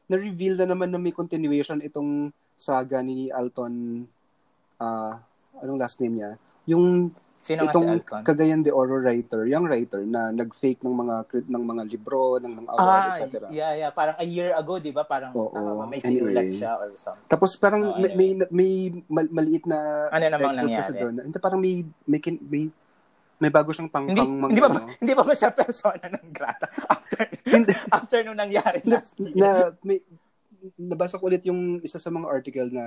[0.07, 4.07] na-reveal na naman na may continuation itong saga ni Alton
[4.77, 5.19] ah
[5.59, 6.31] anong last name niya?
[6.67, 8.23] Yung Sino nga si itong Alcon?
[8.23, 12.69] Cagayan de Oro writer, young writer na nag-fake ng mga ng mga libro, ng mga
[12.73, 13.25] award, Ah, etc.
[13.49, 13.91] yeah, yeah.
[13.91, 15.07] Parang a year ago, di ba?
[15.07, 15.55] Parang Oo.
[15.55, 16.59] tama may sinulat Anyway.
[16.59, 17.23] siya or something.
[17.27, 18.71] Tapos parang Oh, may, may may
[19.07, 20.99] mal- maliit na Ano namang nangyari?
[20.99, 21.15] doon.
[21.23, 22.63] Hindi parang may may, may
[23.37, 24.89] may bago siyang pang Hindi, pang mga hindi pa ba, ano.
[25.03, 27.23] hindi pa ba siya persona ng grata after,
[27.97, 29.37] after nung nangyari na, last year?
[29.37, 29.49] na
[29.85, 29.99] may
[30.75, 32.85] nabasa ko ulit yung isa sa mga article na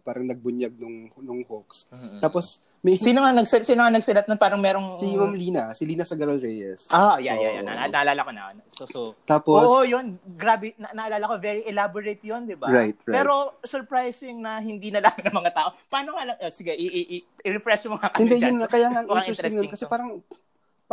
[0.00, 1.88] parang nagbunyag nung nung hoax.
[1.88, 2.20] Mhm.
[2.20, 4.42] Tapos may Sino nga nagsulat, sino nga nagsulat nun?
[4.42, 4.98] Parang merong...
[4.98, 6.90] si Ma'am Lina, si Lina Sagaral Reyes.
[6.90, 7.62] Ah, yeah, yeah, yeah.
[7.62, 8.50] Na, naalala ko na.
[8.66, 10.18] So, so, Tapos Oo, yun.
[10.34, 10.74] Grabe.
[10.74, 12.66] Na, naalala ko, very elaborate yun, di ba?
[12.66, 13.14] Right, right.
[13.14, 15.78] Pero surprising na hindi nalaman ng mga tao.
[15.86, 18.90] Paano nga lang, oh, sige, i- i- i- i-refresh mo nga kami hindi yun kaya
[18.90, 19.90] nga Mukhang interesting nun kasi to.
[19.90, 20.18] parang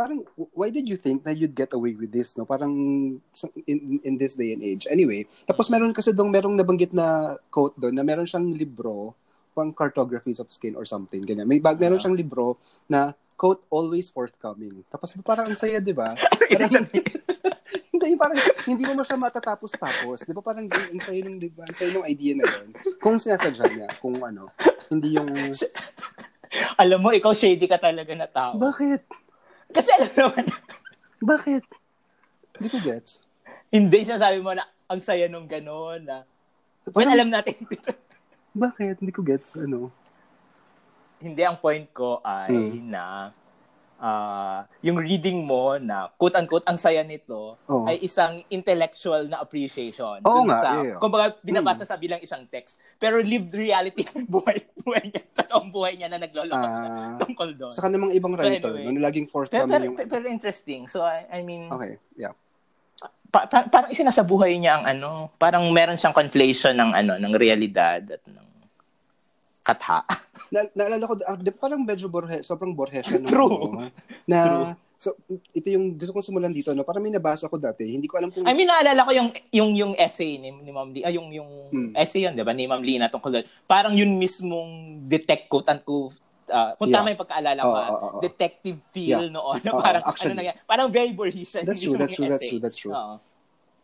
[0.00, 2.44] parang why did you think na you'd get away with this no?
[2.44, 2.72] Parang
[3.64, 4.88] in, in this day and age.
[4.88, 5.72] Anyway tapos Mm-hmm.
[5.76, 7.06] meron kasi dong merong nabanggit na
[7.48, 9.12] quote doon na meron siyang libro
[9.50, 11.44] pang cartographies of skin or something ganyan.
[11.44, 12.02] May bag meron Ah.
[12.02, 14.80] siyang libro na quote always forthcoming.
[14.88, 16.12] Tapos parang ang saya di ba?
[16.52, 17.04] Ibig sabihin,
[17.92, 21.64] hindi parang hindi mo siya matatapos tapos di ba parang ang saya nung di ba
[21.64, 22.68] ang saya nung idea na yun?
[22.96, 24.48] Kung sinasadya niya kung ano
[24.88, 25.28] hindi yung
[26.82, 28.56] alam mo, ikaw shady ka talaga na tao.
[28.56, 29.04] bakit
[29.70, 30.44] Kasi alam naman,
[31.30, 31.62] bakit
[32.54, 33.22] hindi ko gets
[33.68, 36.16] hindi siya sabi mo na ang saya nung gano'n na
[36.82, 37.92] Well, Parang- alam natin dito.
[38.50, 38.98] Bakit?
[38.98, 39.54] Hindi ko gets.
[39.54, 39.94] Ano?
[41.18, 42.90] Hindi, ang point ko ay Hmm.
[42.90, 43.30] na
[44.00, 47.84] ah, yung reading mo na quote-unquote ang saya nito Oo.
[47.84, 50.18] ay isang intellectual na appreciation.
[50.20, 50.98] Oo dun nga, sa, yeah, yeah.
[50.98, 52.80] Kumbaga, binabasa sa bilang isang text.
[52.96, 57.70] Pero lived reality, buhay, buhay niya, totoong buhay niya na nagloloko Ah, tungkol doon.
[57.70, 58.88] saka namang ibang So, writer, anyway.
[58.90, 59.96] no, laging Pero, forthcoming pero, yung...
[60.08, 60.88] pero interesting.
[60.88, 62.32] So, I, I mean, Okay, yeah.
[63.28, 67.32] pa, pa, parang isinasa buhay niya ang ano, parang meron siyang conflation ng ano, ng
[67.32, 68.48] realidad at ng
[69.70, 69.98] katha.
[70.52, 73.22] Na, naalala ko, ah, di parang medyo Borges, sobrang Borgesian.
[73.22, 73.70] ng True.
[73.70, 73.86] ano,
[74.26, 74.66] na, True.
[74.98, 75.08] so,
[75.50, 76.82] ito yung gusto kong simulan dito, no?
[76.82, 78.42] Parang may nabasa ko dati, hindi ko alam kung...
[78.42, 81.50] I mean, naalala ko yung yung yung essay ni, ni Ma'am Lee, ay yung yung
[81.70, 81.92] Hmm.
[81.94, 83.46] essay yun, 'di ba, ni Ma'am Lina tungkol doon.
[83.64, 86.18] Parang yun mismong detect quote unquote
[86.50, 86.98] uh, kung Yeah.
[86.98, 88.20] tama yung pagkaalala ko, Oo, ah, oo, oo.
[88.20, 89.30] detective feel Yeah.
[89.30, 89.62] noon.
[89.62, 90.34] na Oo, parang actually.
[90.34, 92.50] ano nangyari, parang very Borgesian That's yung true, that's true, that's essay.
[92.50, 92.90] true, that's true.
[92.92, 93.16] Oo.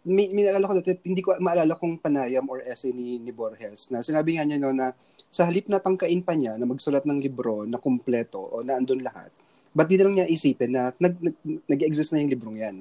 [0.02, 3.90] may, may naalala ko dati, hindi ko maalala kung panayam or essay ni, ni Borges,
[3.90, 4.94] na sinabi nga niya no, na
[5.28, 9.02] sa halip na tangkain pa niya na magsulat ng libro na kumpleto o na andun
[9.02, 9.28] lahat,
[9.76, 11.36] ba't di na lang niya isipin na nag, nag,
[11.68, 12.76] nag-exist na yung librong yan?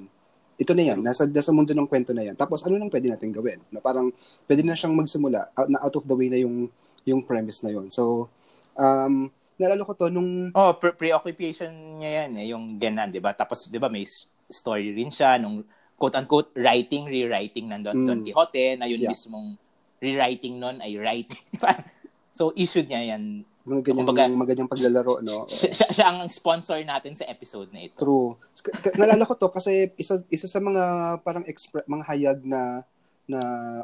[0.56, 2.32] Ito na yan, nasa, nasa mundo ng kwento na yan.
[2.32, 3.60] Tapos ano nang pwede natin gawin?
[3.68, 4.08] Na parang
[4.48, 6.72] pwede na siyang magsimula, out, na out of the way na yung,
[7.04, 8.32] yung premise na yon So,
[8.72, 13.32] um, naalala ko to nung Oh, pre- preoccupation niya yan eh, yung ganan, 'di ba?
[13.32, 14.04] Tapos 'di ba may
[14.48, 15.64] story rin siya nung
[15.96, 18.06] quote unquote writing rewriting ng Don, Mm.
[18.06, 19.12] Don Quixote na yun Yeah.
[19.16, 19.56] mismong
[19.96, 21.40] rewriting nun ay writing.
[22.36, 23.48] So, issued niya yan.
[23.64, 25.48] Mga ganyang, Kumbaga, mga ganyang paglalaro, no?
[25.48, 27.96] Siya, siya, siya ang sponsor natin sa episode na ito.
[27.96, 28.36] True.
[29.00, 32.84] Nalala ko to kasi isa isa sa mga parang expre- mga hayag na
[33.26, 33.40] na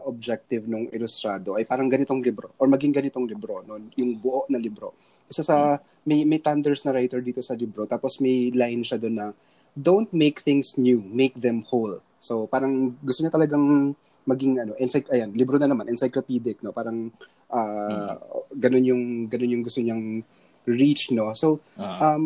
[0.06, 4.54] objective ng ilustrado ay parang ganitong libro or maging ganitong libro no yung buo na
[4.54, 4.94] libro
[5.26, 9.18] isa sa may may thunders na writer dito sa libro tapos may line siya doon
[9.18, 9.26] na
[9.74, 15.10] don't make things new make them whole so parang gusto niya talagang maging ano encyc
[15.10, 16.70] ayan libro na naman encyclopedic no?
[16.70, 17.10] Parang
[17.50, 18.14] uh,
[18.54, 20.22] ganun yung ganun yung gusto niyang
[20.66, 21.34] reach no?
[21.34, 22.24] So Uh, um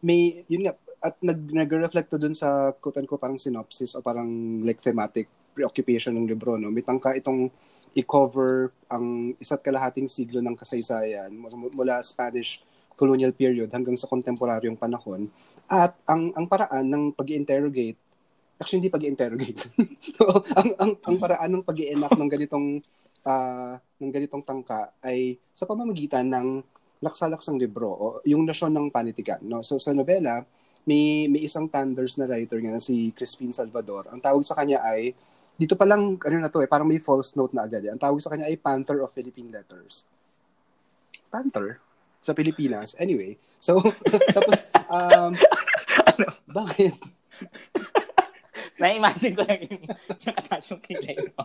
[0.00, 4.26] may yun nga at nag nag-reflect to dun sa quote ko parang synopsis o parang
[4.66, 6.70] like thematic preoccupation ng libro no?
[6.70, 7.50] May tangka itong
[7.94, 12.62] i-cover ang isa't kalahating siglo ng kasaysayan mula- mula Spanish
[12.98, 15.30] colonial period hanggang sa kontemporaryong panahon.
[15.70, 18.07] At ang ang paraan ng pag-interrogate
[18.58, 19.70] actually hindi pag-interrogate
[20.58, 22.66] ang, ang ang paraan ng pag-enact ng ganitong
[23.24, 26.62] ah, ng ganitong tangka ay sa pamamagitan ng
[26.98, 29.62] laksalaksang libro o yung nasyon ng panitikan no?
[29.62, 30.42] So sa nobela
[30.82, 34.08] may may isang thunders na writer nga na si Crispin Salvador.
[34.10, 35.14] Ang tawag sa kanya ay
[35.58, 37.90] dito pa lang ano na to eh parang may false note na agad eh.
[37.90, 40.06] ang tawag sa kanya ay Panther of Philippine Letters.
[41.28, 41.82] Panther?
[42.22, 42.98] Sa Pilipinas?
[42.98, 43.78] Anyway so
[44.36, 45.34] tapos um
[46.58, 46.94] bakit
[48.78, 49.82] Na-imagine ko lang yung
[50.26, 51.42] nakatouch yung kilay mo.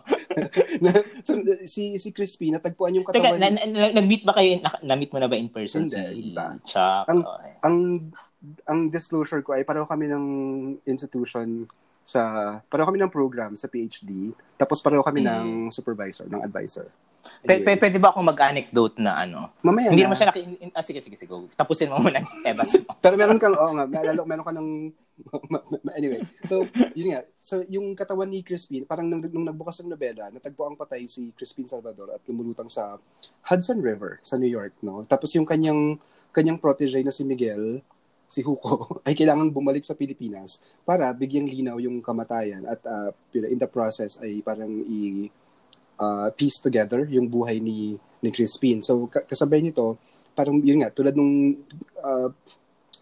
[1.26, 1.32] so,
[1.64, 5.18] si si Crispin natagpuan yung Teka, katawan na, na, nag-meet ba kayo, na, na-meet mo
[5.18, 6.54] na ba in person Hindi, si pa.
[6.62, 7.04] Chuck?
[7.06, 7.52] Ang- Okay.
[7.62, 7.76] ang
[8.64, 10.24] ang disclosure ko ay pareho kami ng
[10.84, 11.64] institution
[12.04, 12.20] sa
[12.62, 15.26] pareho kami ng program sa PhD tapos pareho kami Mm.
[15.26, 16.84] ng supervisor ng advisor
[17.40, 19.48] P- p- pwede ba akong mag-anecdote na ano?
[19.58, 20.12] mamaya Hindi na.
[20.12, 20.40] naman siya naki...
[20.70, 21.24] Ah, sige, sige, sige.
[21.24, 21.48] go.
[21.50, 22.20] Tapusin mo muna.
[22.44, 24.68] Ebas pero meron kang oo nga lalo meron ka ng
[25.98, 26.66] anyway so
[26.98, 30.74] yun nga so yung katawan ni Crispin parang nung, nung nagbukas ng nobela natagpo ang
[30.74, 32.98] patay si Crispin Salvador at lumulutang sa
[33.46, 35.98] Hudson River sa New York no tapos yung kanyang
[36.34, 37.78] kanyang protege na si Miguel
[38.26, 43.60] si Hugo ay kailangang bumalik sa Pilipinas para bigyang linaw yung kamatayan at uh, in
[43.60, 45.30] the process ay parang i
[46.00, 47.94] uh, piece together yung buhay ni
[48.24, 48.80] ni Crispin.
[48.80, 50.00] So ka- kasabay nito
[50.34, 51.62] parang yun nga tulad nung
[52.02, 52.28] uh,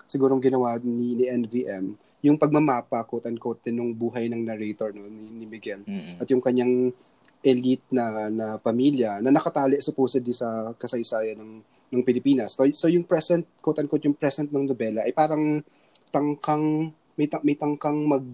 [0.04, 5.10] sigurong ginawa ni, ni NVM yung pagmamapa quote unquote din nung buhay ng narrator no
[5.10, 6.22] ni, ni Miguel Mm-mm.
[6.22, 6.94] at yung kanyang
[7.42, 11.52] elite na na pamilya na nakatali supposedly sa kasaysayan ng
[11.92, 12.56] ng Pilipinas.
[12.56, 15.60] So, so yung present quote unquote yung present ng nobela ay parang
[16.08, 18.24] tangkang may, tang, may tangkang mag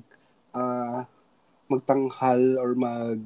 [0.54, 1.02] ah,
[1.66, 3.18] magtanghal or mag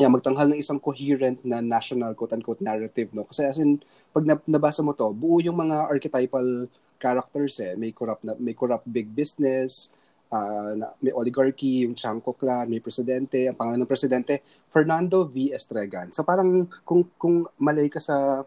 [0.00, 3.28] yeah, magtanghal ng isang coherent na national quote-unquote narrative, no?
[3.28, 3.84] Kasi as in,
[4.16, 6.70] pag na- nabasa mo to, buo yung mga archetypal
[7.00, 7.72] characters eh.
[7.80, 9.88] May corrupt, na, may corrupt big business,
[10.28, 15.56] ah, na, may oligarchy, yung Chanco clan, may presidente, ang pangalan ng presidente, Fernando V.
[15.56, 16.12] Estregan.
[16.12, 18.44] So parang kung, kung malay ka sa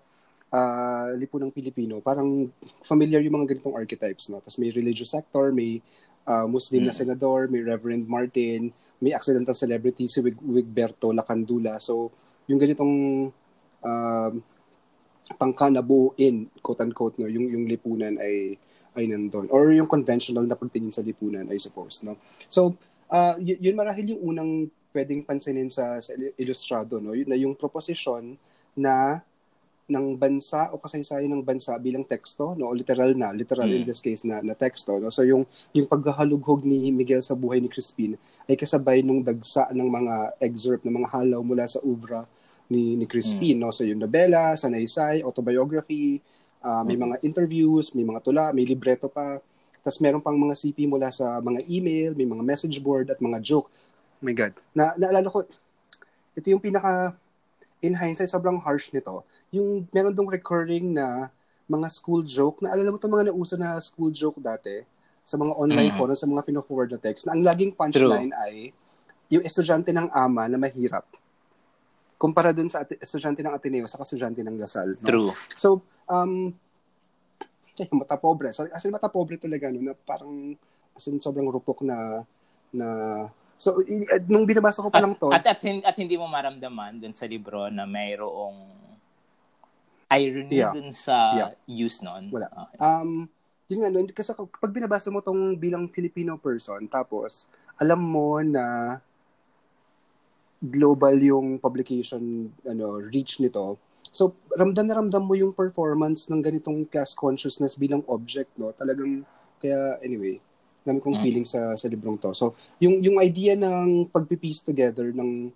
[0.53, 2.53] ah, lipunang Pilipino, parang
[2.85, 4.37] familiar yung mga ganitong archetypes, no?
[4.37, 5.81] Tapos may religious sector, may
[6.29, 7.01] ah, Muslim na Mm.
[7.01, 8.69] senador, may Reverend Martin,
[9.03, 11.75] may accidental celebrity si Wig- Wigberto Lacandula.
[11.83, 12.07] So,
[12.47, 13.27] yung ganitong
[13.83, 14.33] um,
[15.33, 18.57] pangka na buuin, quote-unquote, no, yung, yung lipunan ay
[18.93, 19.49] ay nandun.
[19.49, 22.05] Or yung conventional na pagtingin sa lipunan, I suppose.
[22.05, 22.13] No?
[22.45, 22.77] So,
[23.09, 24.51] uh, y- yun marahil yung unang
[24.93, 27.01] pwedeng pansinin sa, sa ilustrado.
[27.01, 27.17] No?
[27.17, 28.37] Yun na yung proposition
[28.77, 29.25] na
[29.83, 33.87] ng bansa o kasaysayan ng bansa bilang teksto no o literal na literal in Mm.
[33.91, 35.43] this case na na teksto no so yung
[35.75, 38.15] yung paghahalughog ni Miguel sa buhay ni Crispin
[38.47, 42.23] ay kasabay nung dagsa ng mga excerpt ng mga halaw mula sa oeuvre
[42.73, 43.69] ni ni Crispin no?
[43.69, 46.17] So yung nobela sanaysay autobiography
[46.59, 49.37] ah, may mga interviews may mga tula may libreto pa.
[49.83, 53.37] Tapos meron pang mga CP mula sa mga email may mga message board at mga
[53.39, 53.69] joke.
[53.69, 54.57] Oh my god.
[54.73, 55.45] Na naalala ko
[56.33, 57.13] ito yung pinaka
[57.83, 59.21] in hindsight sobrang harsh nito.
[59.51, 61.29] Yung meron dong recurring na
[61.67, 62.63] mga school joke.
[62.63, 64.81] Na alala mo itong mga nauso na school joke dati?
[65.23, 65.99] Sa mga online Mm.
[65.99, 68.71] forums sa mga pino-forward na text na ang laging punchline ay
[69.27, 71.03] yung estudyante ng ama na mahirap
[72.23, 74.95] kumpara dun sa ati- estudyante ng Ateneo sa estudyante ng Lasal.
[74.95, 75.03] no?
[75.03, 75.29] True.
[75.53, 76.55] So, um,
[77.75, 78.47] eh, mata pobre.
[78.47, 80.55] As in, mata pobre talaga, no, na parang,
[80.95, 82.23] as in, sobrang rupok na,
[82.71, 82.87] na,
[83.59, 87.03] so, i- nung binabasa ko pa lang to, At, at, hin- at hindi mo maramdaman
[87.03, 88.71] dun sa libro na mayroong
[90.09, 90.71] irony Yeah.
[90.71, 91.51] dun sa Yeah.
[91.67, 92.29] use noon.
[92.29, 92.47] Wala.
[92.47, 92.77] Okay.
[92.79, 93.25] Um,
[93.67, 98.97] yun nga, no, kasi pag binabasa mo tong bilang Filipino person, tapos alam mo na
[100.63, 103.75] global yung publication ano reach nito.
[104.13, 108.71] So, ramdam na ramdam mo yung performance ng ganitong class consciousness bilang object, no?
[108.71, 109.25] Talagang,
[109.59, 110.39] kaya, anyway,
[110.85, 111.23] dami kong Mm.
[111.25, 112.31] feeling sa sa librong to.
[112.31, 115.51] So, yung yung idea ng pagpipiece together ng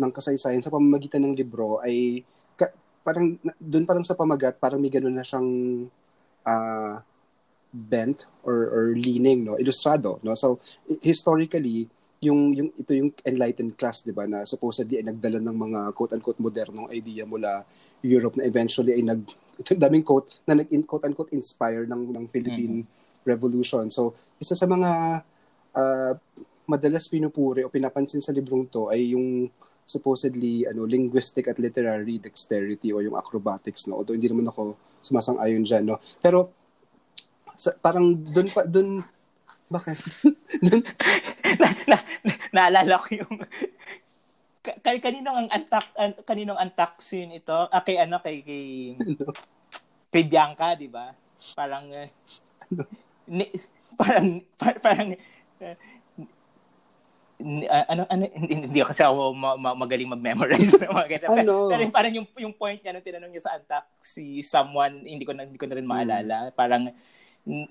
[0.00, 2.24] ng kasaysayan sa pamamagitan ng libro ay
[2.56, 2.72] ka,
[3.04, 5.48] parang doon parang sa pamagat, parang may ganun na siyang
[6.44, 6.96] uh,
[7.70, 10.58] bent or or leaning no ilustrado no so
[11.06, 11.86] historically
[12.20, 16.12] yung yung ito yung enlightened class 'di ba na supposedly ay nagdala ng mga quote
[16.12, 17.64] unquote modernong idea mula
[18.04, 19.24] Europe na eventually ay nag
[19.82, 22.98] daming quote na nag quote unquote inspire ng ng Philippine mm-hmm.
[23.24, 23.88] Revolution.
[23.92, 25.20] So isa sa mga
[25.76, 26.12] uh,
[26.68, 29.48] madalas pinupuri o pinapansin sa librong to ay yung
[29.84, 34.00] supposedly ano linguistic at literary dexterity o yung acrobatics no?
[34.00, 35.96] Although hindi naman ako sumasang-ayon diyan no?
[36.20, 36.52] Pero
[37.56, 39.04] sa, parang doon pa doon
[39.70, 39.98] bakit?
[41.62, 41.96] na, na,
[42.50, 43.34] naalala ko yung
[44.60, 47.56] ka, kaninong ang antak an, kaninong antak scene ito?
[47.72, 48.66] Ah, kay ano kay kay
[48.98, 49.32] ano?
[50.12, 51.16] kay Bianca, 'di ba?
[51.56, 52.10] Parang ano?
[53.30, 53.48] ni,
[54.00, 54.26] parang
[54.68, 55.08] parang
[57.40, 61.32] uh, ano ano hindi, kasi ako ma, ma, magaling mag-memorize ng mga ganito.
[61.32, 61.72] Ano?
[61.72, 65.24] Pero, pero parang yung yung point niya nung tinanong niya sa antak si someone hindi
[65.24, 66.38] ko na hindi ko na rin maalala.
[66.50, 66.54] Hmm.
[66.58, 66.82] Parang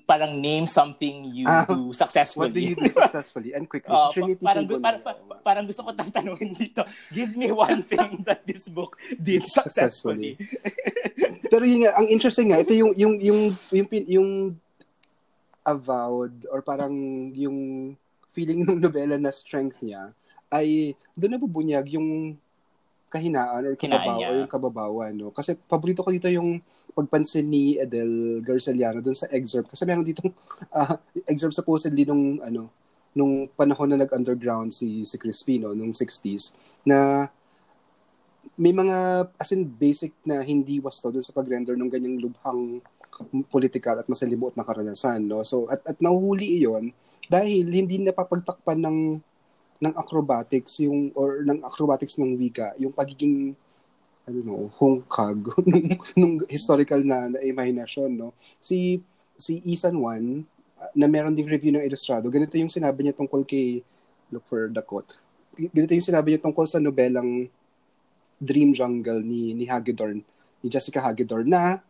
[0.04, 2.50] parang name something you uh, do successfully.
[2.50, 3.94] What do you do successfully and quickly?
[3.94, 6.82] Uh, Trinity parang, parang, parang, parang gusto ko tatanungin dito,
[7.14, 10.36] give me one thing that this book did successfully.
[10.36, 11.48] successfully.
[11.52, 13.40] Pero yun nga, ang interesting nga, ito yung, yung, yung,
[13.72, 14.30] yung, yung, yung
[15.64, 16.94] avowed or parang
[17.36, 17.92] yung
[18.30, 20.10] feeling ng nobela na strength niya
[20.50, 22.38] ay doon nabubunyag yung
[23.10, 26.62] kahinaan or kababaw or yung kababawan no kasi paborito ko dito yung
[26.92, 30.30] pagpansin ni Adele Garceliano dun sa excerpt kasi meron ditong
[30.74, 30.96] uh,
[31.32, 32.70] excerpt supposedly nung ano
[33.10, 36.54] nung panahon na nag-underground si si Crispino nung 60s
[36.86, 37.26] na
[38.60, 42.84] may mga as in basic na hindi wasto dun sa pag-render ng ganyang lubhang
[43.52, 45.44] political at masalimuot na karanasan no?
[45.44, 46.92] So at at nahuhuli iyon
[47.28, 48.98] dahil hindi napapagtakpan ng
[49.80, 53.56] ng acrobatics yung or ng acrobatics ng wika yung pagiging
[54.30, 58.30] I don't know, hungkag nung, nung historical na, na imahinasyon, no?
[58.62, 59.02] Si,
[59.34, 60.46] si Isan Wan,
[60.94, 63.82] na meron ding review ng Ilustrado, ganito yung sinabi niya tungkol kay,
[64.30, 65.18] look for the quote,
[65.58, 67.50] ganito yung sinabi niya tungkol sa nobelang
[68.38, 70.22] Dream Jungle ni, ni Hagedorn,
[70.62, 71.82] ni Jessica Hagedorn, na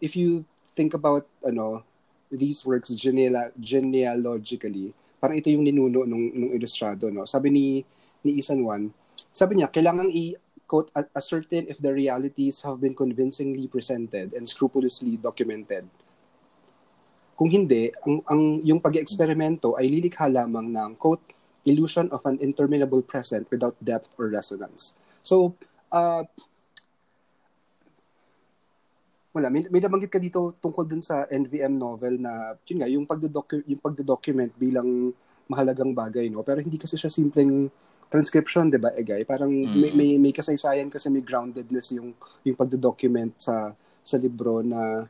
[0.00, 1.84] if you think about, ano,
[2.32, 7.28] these works geneal- genealogically, parang ito yung ninuno nung, nung Ilustrado, no?
[7.28, 7.84] Sabi ni,
[8.24, 8.88] ni Isan Wan,
[9.28, 10.32] sabi niya, kailangan i
[10.66, 15.84] quote, ascertain if the realities have been convincingly presented and scrupulously documented.
[17.34, 21.22] Kung hindi, ang, ang yung pag-eksperimento ay lilikha lamang ng, quote,
[21.64, 24.94] illusion of an interminable present without depth or resonance.
[25.24, 25.56] So,
[25.90, 26.22] uh,
[29.34, 33.04] wala, may, may nabanggit ka dito tungkol dun sa NVM novel na, yun nga, yung
[33.04, 35.10] pagdodocu- yung pagdodocument bilang
[35.50, 36.46] mahalagang bagay, no?
[36.46, 37.66] Pero hindi kasi siya simpleng
[38.08, 39.24] transcription, 'di ba, Egay?
[39.26, 39.74] Parang mm.
[39.74, 42.12] may, may may kasaysayan kasi may groundedness yung
[42.46, 43.72] yung pagdo-document sa
[44.04, 45.08] sa libro na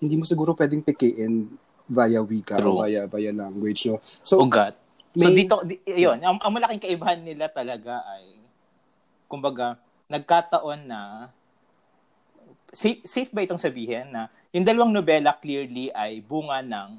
[0.00, 1.48] hindi mo siguro pwedeng pikiin
[1.90, 2.80] via wika True.
[2.80, 3.98] o via via language, no.
[4.22, 4.78] So, Ugat.
[5.10, 8.38] May, so dito di, 'yun, ang, ang malaking kaibahan nila talaga ay
[9.26, 9.78] kumbaga
[10.10, 11.30] nagkataon na
[12.70, 16.90] safe, safe ba itong sabihin na yung dalawang nobela clearly ay bunga ng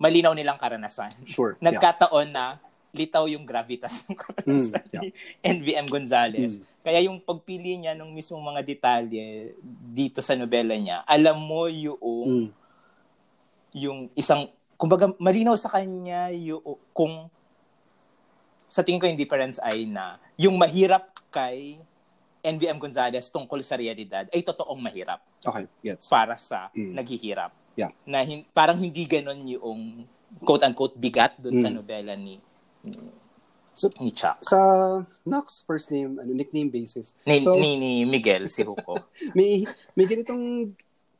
[0.00, 1.12] malinaw nilang karanasan.
[1.26, 1.58] Sure.
[1.58, 2.34] Nagkataon yeah.
[2.34, 2.44] na
[2.90, 5.10] litaw yung gravitas ng mm, yeah.
[5.46, 6.58] NVM Gonzalez.
[6.58, 6.62] Mm.
[6.82, 9.54] Kaya yung pagpili niya ng mismong mga detalye
[9.94, 12.48] dito sa nobela niya, alam mo yung mm.
[13.78, 17.30] yung isang kumbaga malinaw sa kanya yung kung
[18.70, 21.78] sa tingin ko yung difference ay na yung mahirap kay
[22.40, 25.20] NVM Gonzalez tungkol sa realidad ay totoong mahirap.
[25.44, 26.08] Okay, yes.
[26.08, 26.92] Para sa mm.
[26.96, 27.52] naghihirap.
[27.78, 27.92] Yeah.
[28.08, 30.08] Na hin- parang hindi ganon yung
[30.42, 31.62] quote-unquote bigat doon mm.
[31.62, 32.40] sa nobela ni
[33.80, 34.44] So, ni Chuck.
[34.44, 34.58] Sa
[35.24, 37.16] Knox first name, ano, nickname basis.
[37.24, 39.08] Ni, so, ni, ni Miguel, si Huko.
[39.36, 39.64] may,
[39.96, 40.74] may ganitong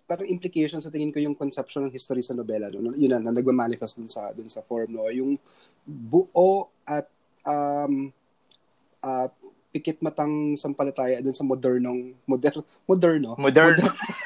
[0.04, 2.68] parang implication sa tingin ko yung conception ng history sa nobela.
[2.68, 2.92] No?
[2.92, 4.98] Yun na, na nagmamanifest dun sa, dun sa form.
[4.98, 5.06] No?
[5.08, 5.38] Yung
[5.86, 7.06] buo at
[7.46, 8.10] um,
[9.00, 9.26] uh,
[9.70, 13.38] pikit matang sampalataya dun sa modernong, moder, moderno.
[13.38, 13.78] Modern.
[13.78, 14.19] Modern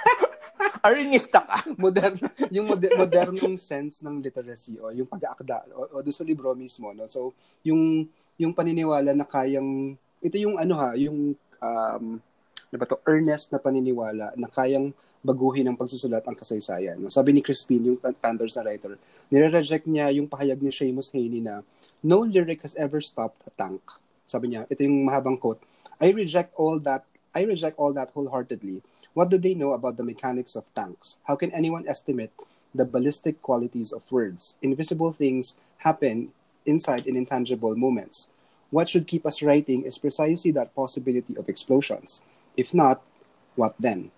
[0.84, 1.64] Arinista ka.
[1.80, 2.20] Modern,
[2.52, 6.92] yung moder, modernong sense ng literacy o yung pag-aakda o, o doon sa libro mismo.
[6.92, 7.08] No?
[7.08, 7.32] So,
[7.64, 8.04] yung,
[8.36, 11.32] yung paniniwala na kayang, ito yung ano ha, yung
[11.64, 14.92] um, ano ba to, earnest na paniniwala na kayang
[15.24, 17.00] baguhin ang pagsusulat ang kasaysayan.
[17.00, 17.08] No?
[17.08, 19.00] Sabi ni Crispin, yung Thunders na writer,
[19.32, 21.64] nire-reject niya yung pahayag ni Seamus Haney na
[22.04, 23.80] no lyric has ever stopped a tank.
[24.28, 25.64] Sabi niya, ito yung mahabang quote,
[25.96, 28.84] I reject all that I reject all that wholeheartedly
[29.14, 31.22] What do they know about the mechanics of tanks?
[31.24, 32.34] How can anyone estimate
[32.74, 34.58] the ballistic qualities of words?
[34.60, 35.56] Invisible things
[35.86, 36.34] happen
[36.66, 38.34] inside in intangible moments.
[38.74, 42.26] What should keep us writing is precisely that possibility of explosions.
[42.58, 43.06] If not,
[43.54, 44.10] what then?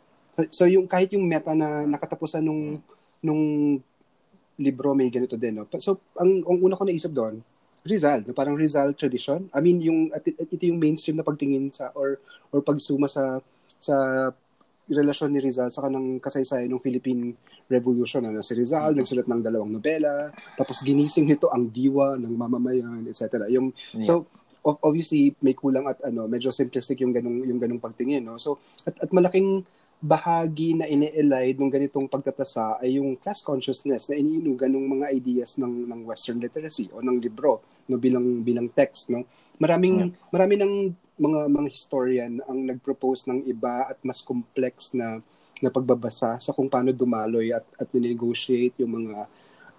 [0.48, 2.80] So yung kahit yung meta na nakatapusan nung
[3.20, 3.76] nung
[4.56, 5.68] libro may ganito din, no?
[5.76, 7.44] So ang, ang una ko naisip doon,
[7.84, 8.32] Rizal, no?
[8.32, 9.52] parang Rizal tradition.
[9.52, 12.16] I mean, yung at, at, ito yung mainstream na pagtingin sa or
[12.48, 13.44] or pagsuma sa
[13.76, 14.28] sa
[14.86, 17.34] relasyon ni Rizal sa kanang kasaysayan ng Philippine
[17.66, 18.22] Revolution.
[18.22, 18.98] Ano, si Rizal, mm-hmm.
[19.02, 23.50] nagsulat ng dalawang nobela, tapos ginising nito ang diwa ng mamamayan, etc.
[23.50, 24.06] Yung, yeah.
[24.06, 24.30] So,
[24.62, 28.22] obviously, may kulang at ano, medyo simplistic yung ganung, yung ganung pagtingin.
[28.22, 28.38] No?
[28.38, 29.66] So, at, at malaking
[29.96, 35.56] bahagi na ine-elide ng ganitong pagtatasa ay yung class consciousness na iniinugan ng mga ideas
[35.56, 39.24] ng ng western literacy o ng libro no bilang bilang text no
[39.56, 40.28] maraming yeah.
[40.28, 40.72] marami ng
[41.16, 45.24] mga mga historian ang nagpropose ng iba at mas complex na
[45.64, 49.24] na pagbabasa sa kung paano dumaloy at at negotiate yung mga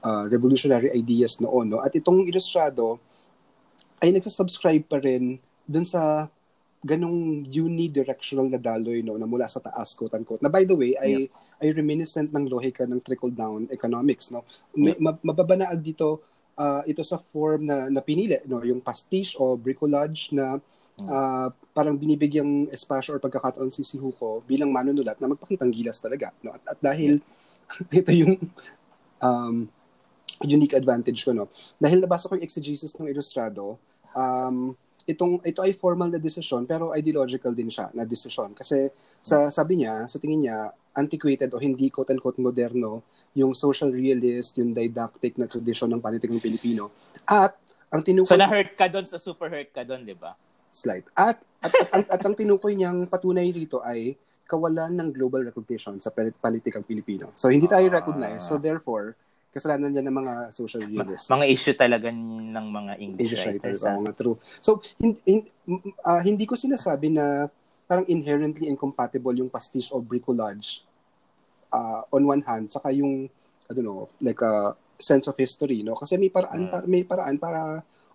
[0.01, 1.79] uh, revolutionary ideas noon no?
[1.85, 2.97] At itong ilustrado
[4.01, 5.37] ay nagsasubscribe pa rin
[5.69, 6.25] dun sa
[6.81, 9.21] ganong unidirectional na daloy no?
[9.21, 10.41] Na mula sa taas quote unquote.
[10.41, 11.61] Na by the way ay yeah.
[11.61, 14.41] ay reminiscent ng lohika ng trickle down economics no?
[14.73, 15.13] May, yeah.
[15.21, 16.25] mababanaag dito
[16.57, 18.65] uh, ito sa form na na pinili no?
[18.65, 20.57] Yung pastiche o bricolage na
[21.05, 26.33] uh, parang binibigyang espasyo or pagkakataon si si Huko bilang manunulat na magpakitang gilas talaga.
[26.41, 26.55] No?
[26.57, 27.21] At, at dahil
[27.99, 28.41] ito yung
[29.21, 29.69] um,
[30.41, 31.37] unique advantage ko.
[31.37, 31.53] No?
[31.77, 33.77] Dahil nabasa ko yung exegesis ng Ilustrado,
[34.17, 34.73] um,
[35.07, 38.91] itong ito ay formal na desisyon pero ideological din siya na desisyon kasi
[39.23, 40.67] sa sabi niya sa tingin niya
[40.99, 46.43] antiquated o hindi quote unquote moderno yung social realist yung didactic na tradisyon ng panitikang
[46.43, 46.91] Pilipino
[47.23, 47.55] at
[47.87, 50.35] ang tinukoy So na-hurt ka doon sa super hurt ka doon, 'di ba?
[50.71, 51.05] Slide.
[51.17, 54.15] At, at, at, at, at ang tinukoy niyang patunay rito ay
[54.47, 57.35] kawalan ng global recognition sa politikang Pilipino.
[57.35, 58.47] So, hindi tayo recognize.
[58.47, 59.13] So, therefore,
[59.51, 61.27] kasalanan niya ng mga social realists.
[61.27, 63.81] Mga issue talaga ng mga English, English writers.
[63.83, 64.37] writers mga true.
[64.63, 65.49] So, hindi, hindi,
[66.05, 67.51] uh, hindi ko sinasabi na
[67.87, 70.83] parang inherently incompatible yung pastiche o bricolage
[71.71, 73.27] uh, on one hand, saka yung,
[73.67, 75.95] I don't know, like a sense of history, no?
[75.95, 76.71] Kasi may paraan, hmm.
[76.71, 77.61] para, may paraan para,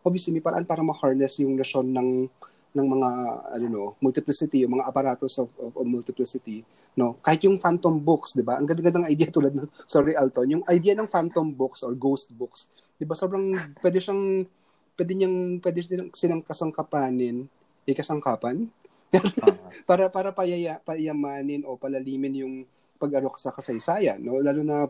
[0.03, 2.31] obviously, may paraan para ma-harness yung notion ng
[2.73, 3.09] ng mga
[3.53, 6.65] ano no multiplicity yung mga apparatus of, of, of multiplicity
[6.97, 7.17] no?
[7.21, 8.57] Kahit yung phantom books di ba?
[8.57, 12.73] Ang ganda-gandang idea tulad ng sorry Alton yung idea ng phantom books or ghost books
[12.97, 13.13] di ba?
[13.13, 13.53] Sobrang
[13.85, 14.49] pwede siyang
[14.97, 17.49] pwede niyang pwede silang, silang kasangkapanin.
[17.85, 18.69] Eh kasangkapan?
[19.89, 22.55] Para para payaya payamanin o palalimin yung
[22.97, 24.41] pag-alok sa kasaysayan no?
[24.41, 24.89] Lalo na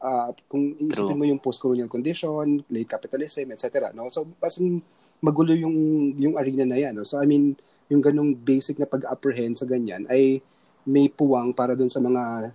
[0.00, 4.80] uh, kung isipin mo yung post-colonial condition late capitalism etc no so as in,
[5.24, 5.76] magulo yung
[6.20, 6.96] yung arena na yan.
[6.96, 7.06] No?
[7.06, 7.56] So I mean,
[7.88, 10.42] yung ganung basic na pag-apprehend sa ganyan ay
[10.86, 12.54] may puwang para dun sa mga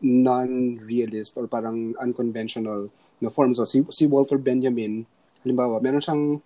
[0.00, 2.88] non-realist or parang unconventional
[3.20, 3.60] na forms.
[3.60, 5.04] So, si, si Walter Benjamin,
[5.44, 6.40] halimbawa, meron siyang,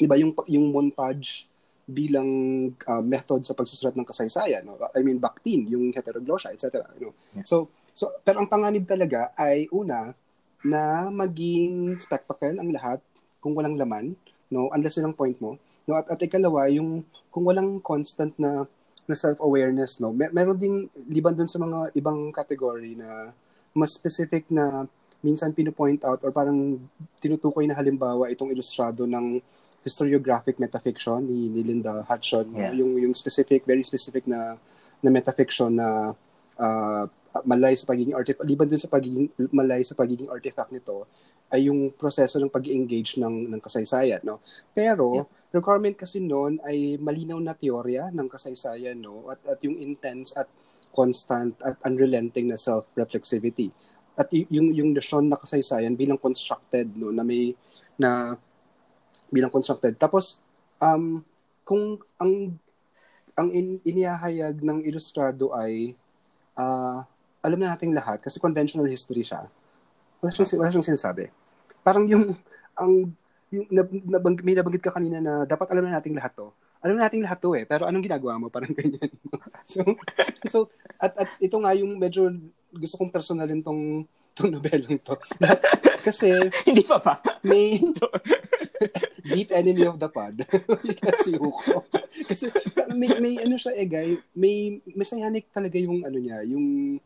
[0.00, 1.44] di ba, yung, yung montage
[1.84, 2.30] bilang
[2.72, 4.64] uh, method sa pagsusulat ng kasaysayan.
[4.64, 4.80] No?
[4.96, 6.88] I mean, Bakhtin, yung heteroglossia, etc.
[6.96, 7.14] You know?
[7.36, 7.44] Yeah.
[7.44, 10.14] So, so, pero ang panganib talaga ay una,
[10.60, 13.00] na maging spectacle ang lahat
[13.40, 14.12] kung walang laman,
[14.52, 15.56] no, unless yun ang point mo.
[15.88, 17.00] No, at, at ikalawa, yung
[17.32, 18.68] kung walang constant na
[19.08, 20.76] na self-awareness, no, mer- meron ding
[21.08, 23.32] liban dun sa mga ibang category na
[23.74, 24.86] mas specific na
[25.20, 26.80] minsan pino-point out or parang
[27.20, 29.40] tinutukoy na halimbawa itong ilustrado ng
[29.84, 32.72] historiographic metafiction ni, ni Linda Hudson yeah.
[32.72, 34.56] yung yung specific very specific na
[35.00, 36.12] na metafiction na
[36.56, 37.04] uh,
[37.46, 41.06] malay sa pagiging artifact liban dun sa pagiging malay sa pagiging artifact nito
[41.50, 44.38] ay yung proseso ng pag-engage ng ng kasaysayan no?
[44.70, 45.26] Pero yeah.
[45.50, 49.26] requirement kasi noon ay malinaw na teorya ng kasaysayan no?
[49.26, 50.46] At at yung intense at
[50.94, 53.74] constant at unrelenting na self-reflexivity.
[54.14, 57.10] At y- yung yung notion na kasaysayan bilang constructed no?
[57.10, 57.54] Na may
[57.98, 58.38] na
[59.26, 59.98] bilang constructed.
[59.98, 60.38] Tapos
[60.78, 61.26] um
[61.66, 62.54] kung ang
[63.34, 65.98] ang in, inihahayag ng ilustrado ay
[66.54, 67.02] uh,
[67.40, 69.48] alam na nating lahat kasi conventional history siya
[70.20, 71.32] wala siyang, wala siyang sinasabi
[71.80, 72.36] parang yung
[72.76, 73.12] ang
[73.50, 73.66] yung
[74.06, 76.54] nabang, may nabanggit ka kanina na dapat alam na nating lahat to.
[76.80, 78.46] Alam na nating lahat to eh, pero anong ginagawa mo?
[78.46, 79.10] Parang ganyan.
[79.66, 79.82] so,
[80.46, 80.58] so
[80.96, 82.30] at, at ito nga yung medyo
[82.70, 84.06] gusto kong personalin tong
[84.38, 85.18] tong nobelang to.
[86.00, 86.30] Kasi
[86.70, 87.18] hindi pa pa.
[87.42, 87.82] May
[89.34, 90.46] deep enemy of the pod.
[91.02, 91.84] Kasi Huko.
[92.30, 92.54] Kasi
[92.94, 96.96] may, may ano siya eh guy, may messianic talaga yung ano niya, yung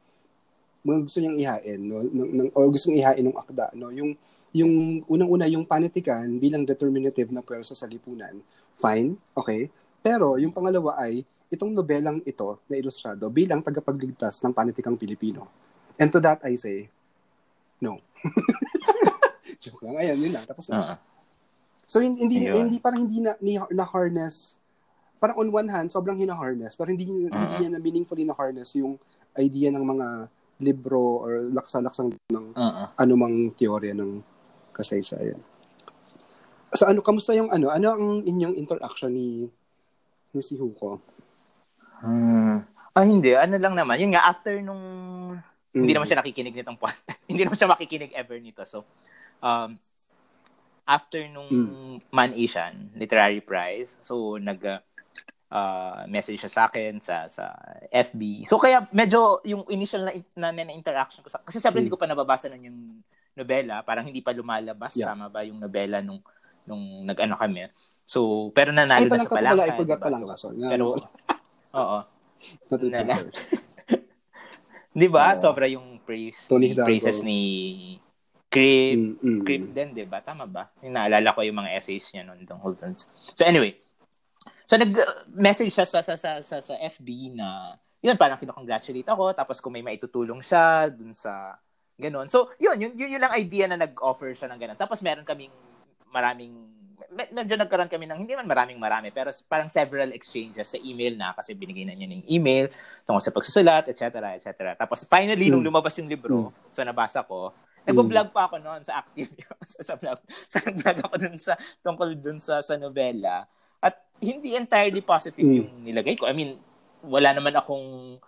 [0.84, 4.12] mga gusto niyang ihain no ng, ng o gusto niyang ihain ng akda no yung
[4.54, 8.38] yung unang-una yung panitikan bilang determinative na pwersa sa lipunan,
[8.78, 9.66] fine, okay.
[9.98, 15.50] Pero yung pangalawa ay itong nobelang ito na ilustrado bilang tagapagligtas ng panitikang Pilipino.
[15.98, 16.86] And to that I say,
[17.82, 17.98] no.
[19.62, 19.98] Joke lang.
[19.98, 20.46] Ayan, yun na.
[20.46, 20.78] Tapos na.
[20.78, 20.96] Uh-huh.
[21.90, 24.62] So hindi hindi, hindi parang hindi na, ni, na harness
[25.18, 27.32] parang on one hand, sobrang hina-harness, pero hindi, uh-huh.
[27.32, 29.00] hindi niya na meaningfully na-harness yung
[29.40, 30.28] idea ng mga
[30.62, 32.94] libro or laksa-laksang ng uh-huh.
[32.98, 34.22] anumang teorya ng
[34.70, 35.38] kasaysayan.
[36.74, 37.70] So ano, kamusta yung ano?
[37.70, 39.46] Ano ang inyong interaction ni,
[40.34, 40.98] ni si Huko?
[42.02, 42.66] Hmm.
[42.94, 43.34] Ah, hindi.
[43.34, 43.98] Ano lang naman.
[43.98, 44.82] Yun nga, after nung...
[45.74, 45.82] Mm.
[45.82, 47.02] Hindi naman siya nakikinig nitong point.
[47.30, 48.62] hindi naman siya makikinig ever nito.
[48.62, 48.86] So,
[49.42, 49.74] um,
[50.86, 52.14] after nung mm.
[52.14, 54.78] Man Asian Literary Prize, so nag uh,
[56.10, 57.54] message siya sa akin sa sa
[57.92, 58.42] FB.
[58.48, 61.92] So kaya medyo yung initial na na, na, na interaction ko sa, kasi syempre hindi
[61.92, 62.80] ko pa nababasa nun yung
[63.34, 65.10] nobela, parang hindi pa lumalabas yeah.
[65.10, 66.22] tama ba yung nobela nung
[66.64, 67.68] nung nag-ano kami.
[68.04, 69.64] So, pero nanalo Ay, na sa Palangka.
[69.64, 70.06] I forgot diba?
[70.08, 70.60] Palangka, sorry.
[70.60, 70.84] Pero,
[71.80, 71.98] oo.
[72.84, 73.14] Nala.
[74.92, 75.32] di ba?
[75.32, 77.40] Uh, Sobra yung praise, Tony praises ni
[78.52, 80.20] Crip, mm, mm, Crip din, di ba?
[80.20, 80.70] Tama ba?
[80.84, 82.94] Naalala ko yung mga essays niya noon, dun.
[83.34, 83.80] So anyway,
[84.64, 89.60] so nag-message siya sa, sa, sa, sa, sa FB na, yun, parang kinocongratulate ako, tapos
[89.60, 91.56] kung may maitutulong siya dun sa,
[91.94, 92.26] ganon.
[92.26, 94.78] So, yun, yun, yun, yun lang idea na nag-offer siya ng ganon.
[94.78, 95.54] Tapos meron kaming
[96.10, 96.54] maraming
[97.14, 101.30] medyo nagkaroon kami ng hindi man maraming marami pero parang several exchanges sa email na
[101.34, 102.66] kasi binigay na niya ng email
[103.06, 105.70] tungkol sa pagsusulat etc etc tapos finally nung hmm.
[105.70, 106.74] lumabas yung libro mm.
[106.74, 107.54] so nabasa ko
[107.86, 109.30] nagbo-vlog pa ako noon sa active
[109.74, 110.18] sa, sa vlog
[110.50, 113.46] sa so, vlog ako dun sa tungkol dun sa sa nobela
[114.20, 115.56] hindi entirely positive mm.
[115.58, 116.58] yung nilagay ko I mean
[117.04, 118.18] wala naman akong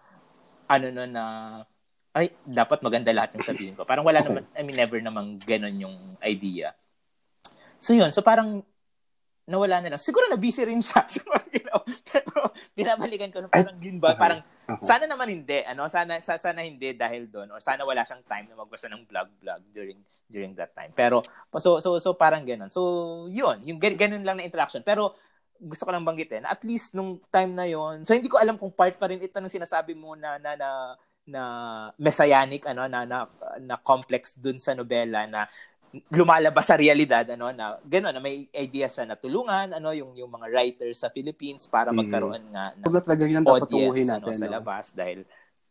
[0.67, 1.25] ano no na
[2.17, 4.29] ay dapat maganda lahat yung sabihin ko parang wala okay.
[4.33, 6.73] naman I mean never namang ganun yung idea
[7.77, 8.65] So yun, so parang
[9.47, 10.03] nawala na lang.
[10.03, 11.83] Siguro na busy rin siya sa mga ginawa.
[12.03, 14.41] Pero binabalikan ko na parang yun ba, parang
[14.83, 18.51] sana naman hindi, ano, sana sa, sana hindi dahil doon or sana wala siyang time
[18.51, 20.91] na magbasa ng vlog-vlog during during that time.
[20.91, 21.23] Pero
[21.63, 22.73] so so so parang ganoon.
[22.73, 22.83] So
[23.31, 24.83] yun, yung ganun lang na interaction.
[24.83, 25.15] Pero
[25.61, 28.05] gusto ko lang banggitin, at least nung time na yon.
[28.05, 30.71] So hindi ko alam kung part pa rin ito ng sinasabi mo na na na,
[31.27, 31.43] na
[31.99, 33.19] messianic ano na na,
[33.61, 35.49] na complex dun sa nobela na
[36.13, 40.29] lumalabas sa realidad ano na gano'n na may idea siya na tulungan ano yung yung
[40.29, 41.97] mga writers sa Philippines para mm.
[41.97, 44.37] magkaroon nga ng talaga yun ang dapat audience natin, ano, no?
[44.37, 45.19] sa labas dahil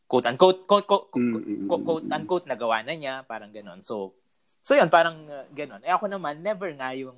[0.05, 4.15] quote unquote quote, quote, mm, quote, quote unquote nagawa na niya parang gano'n so
[4.63, 7.17] so yun parang uh, gano'n eh ako naman never nga yung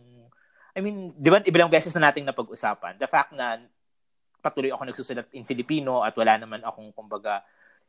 [0.78, 3.58] I mean di ba ilang beses na nating napag-usapan the fact na
[4.46, 7.42] patuloy ako nagsusulat in Filipino at wala naman akong kumbaga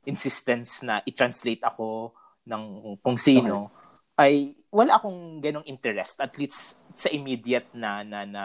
[0.08, 2.16] insistence na i-translate ako
[2.48, 3.68] ng kung sino
[4.16, 4.24] okay.
[4.24, 4.32] ay
[4.72, 8.44] wala akong ganong interest at least sa immediate na na na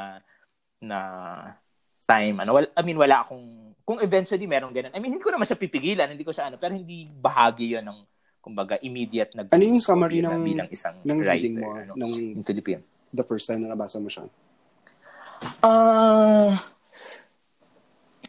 [0.83, 0.99] na
[2.03, 2.43] time.
[2.43, 4.91] Ano I mean wala akong kung eventually meron ganun.
[4.91, 7.87] I mean hindi ko naman siya pipigilan hindi ko siya ano pero hindi bahagi yon
[7.87, 7.99] ng
[8.43, 12.43] kumbaga immediate na ano yung summary ng bilang isang ng writer mo ano, ng in
[12.43, 12.83] Philippine
[13.13, 14.25] the first time na nabasa mo siya?
[15.61, 16.51] Ah uh,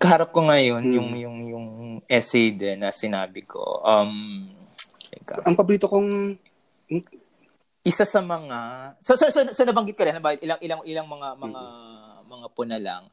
[0.05, 0.95] kaharap ko ngayon hmm.
[0.95, 1.67] yung yung yung
[2.05, 3.81] essay din na sinabi ko.
[3.81, 4.53] Um
[5.49, 6.37] ang paborito kong
[7.85, 8.59] isa sa mga
[9.01, 12.29] so so, so, so nabanggit ko rin ilang ilang ilang mga mga mm-hmm.
[12.29, 13.05] mga puna lang.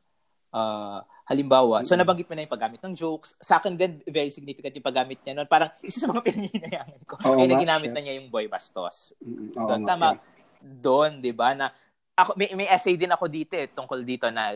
[0.52, 1.00] Uh,
[1.32, 3.40] halimbawa so nabanggit mo na yung paggamit ng jokes.
[3.40, 7.16] Sa akin din very significant yung paggamit niya noon parang isa sa mga pinanghihinayangin ko.
[7.24, 9.16] Oh, ay na ginamit na niya yung boy bastos.
[9.24, 9.56] Mm-hmm.
[9.56, 10.20] oh, doon tama
[10.62, 11.68] doon 'di ba na
[12.16, 14.54] ako may, may essay din ako dito eh, tungkol dito na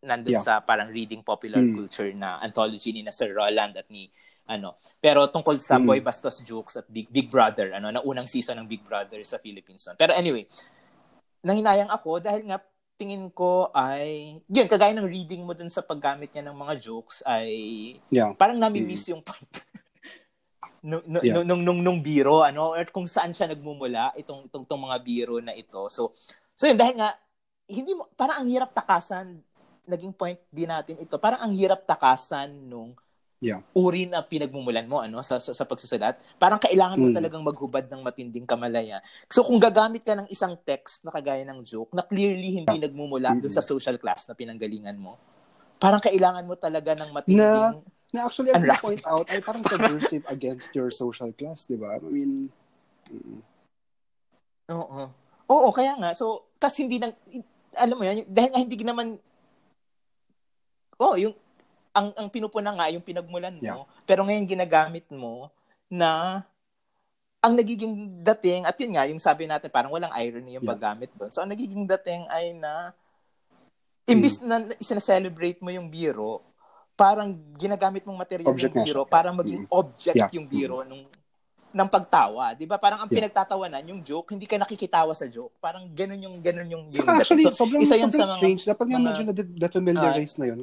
[0.00, 0.44] nandun yeah.
[0.44, 1.76] sa parang reading popular mm.
[1.76, 4.08] culture na anthology ni na Sir Roland at ni
[4.50, 4.80] ano.
[4.98, 5.84] Pero tungkol sa mm.
[5.86, 9.38] Boy Bastos Jukes at Big Big Brother, ano, na unang season ng Big Brother sa
[9.38, 9.86] Philippines.
[9.94, 10.48] Pero anyway,
[11.44, 12.58] nanghinayang ako dahil nga
[13.00, 17.24] tingin ko ay, yun, kagaya ng reading mo dun sa paggamit niya ng mga jokes
[17.24, 17.48] ay
[18.12, 18.36] yeah.
[18.36, 19.10] parang nami-miss mm.
[19.16, 19.48] yung point.
[20.82, 21.34] nung, yeah.
[21.40, 24.98] nung, nung, nung, nung biro, ano, or kung saan siya nagmumula, itong, itong, itong mga
[25.04, 25.88] biro na ito.
[25.92, 26.16] So,
[26.56, 27.16] so yun, dahil nga,
[27.70, 29.38] hindi mo, parang ang hirap takasan,
[29.86, 32.94] naging point din natin ito, parang ang hirap takasan nung
[33.42, 33.64] yeah.
[33.72, 36.20] uri na pinagmumulan mo ano sa, sa, sa pagsusulat.
[36.36, 37.16] Parang kailangan mo mm.
[37.16, 39.00] talagang maghubad ng matinding kamalaya.
[39.26, 42.84] So kung gagamit ka ng isang text na kagaya ng joke na clearly hindi yeah.
[42.86, 43.48] nagmumula mm-hmm.
[43.48, 45.16] doon sa social class na pinanggalingan mo,
[45.80, 47.80] parang kailangan mo talaga ng matinding na,
[48.10, 51.98] na actually ang point out ay parang subversive against your social class, 'di ba?
[51.98, 52.50] I mean,
[53.10, 53.40] mm.
[54.70, 55.10] Oo.
[55.50, 56.14] Oo, kaya nga.
[56.14, 57.10] So, kasi hindi nang,
[57.74, 59.18] alam mo yan, dahil nga hindi naman,
[61.02, 61.34] oh, yung,
[61.90, 64.06] ang ang pinupuna nga yung pinagmulan mo, yeah.
[64.06, 65.50] pero ngayon ginagamit mo
[65.90, 66.42] na
[67.42, 70.70] ang nagiging dating at yun nga yung sabi natin parang walang irony yung yeah.
[70.70, 71.34] paggamit doon.
[71.34, 72.94] So ang nagiging dating ay na
[74.06, 74.46] imbis mm.
[74.46, 76.46] na isa-celebrate mo yung biro,
[77.00, 79.72] parang ginagamit mong material object yung biro para maging mm.
[79.72, 80.28] object yeah.
[80.36, 80.88] yung biro mm.
[80.92, 81.04] nung
[81.70, 82.82] ng pagtawa, 'di ba?
[82.82, 83.16] Parang ang yeah.
[83.22, 85.54] pinagtatawanan yung joke, hindi ka nakikitawa sa joke.
[85.62, 88.62] Parang ganun yung ganun yung, yung Saka actually, so, sobrang, isa sobrang sa mga, strange.
[88.66, 90.60] Dapat nga medyo na de-familiarize uh, na yun.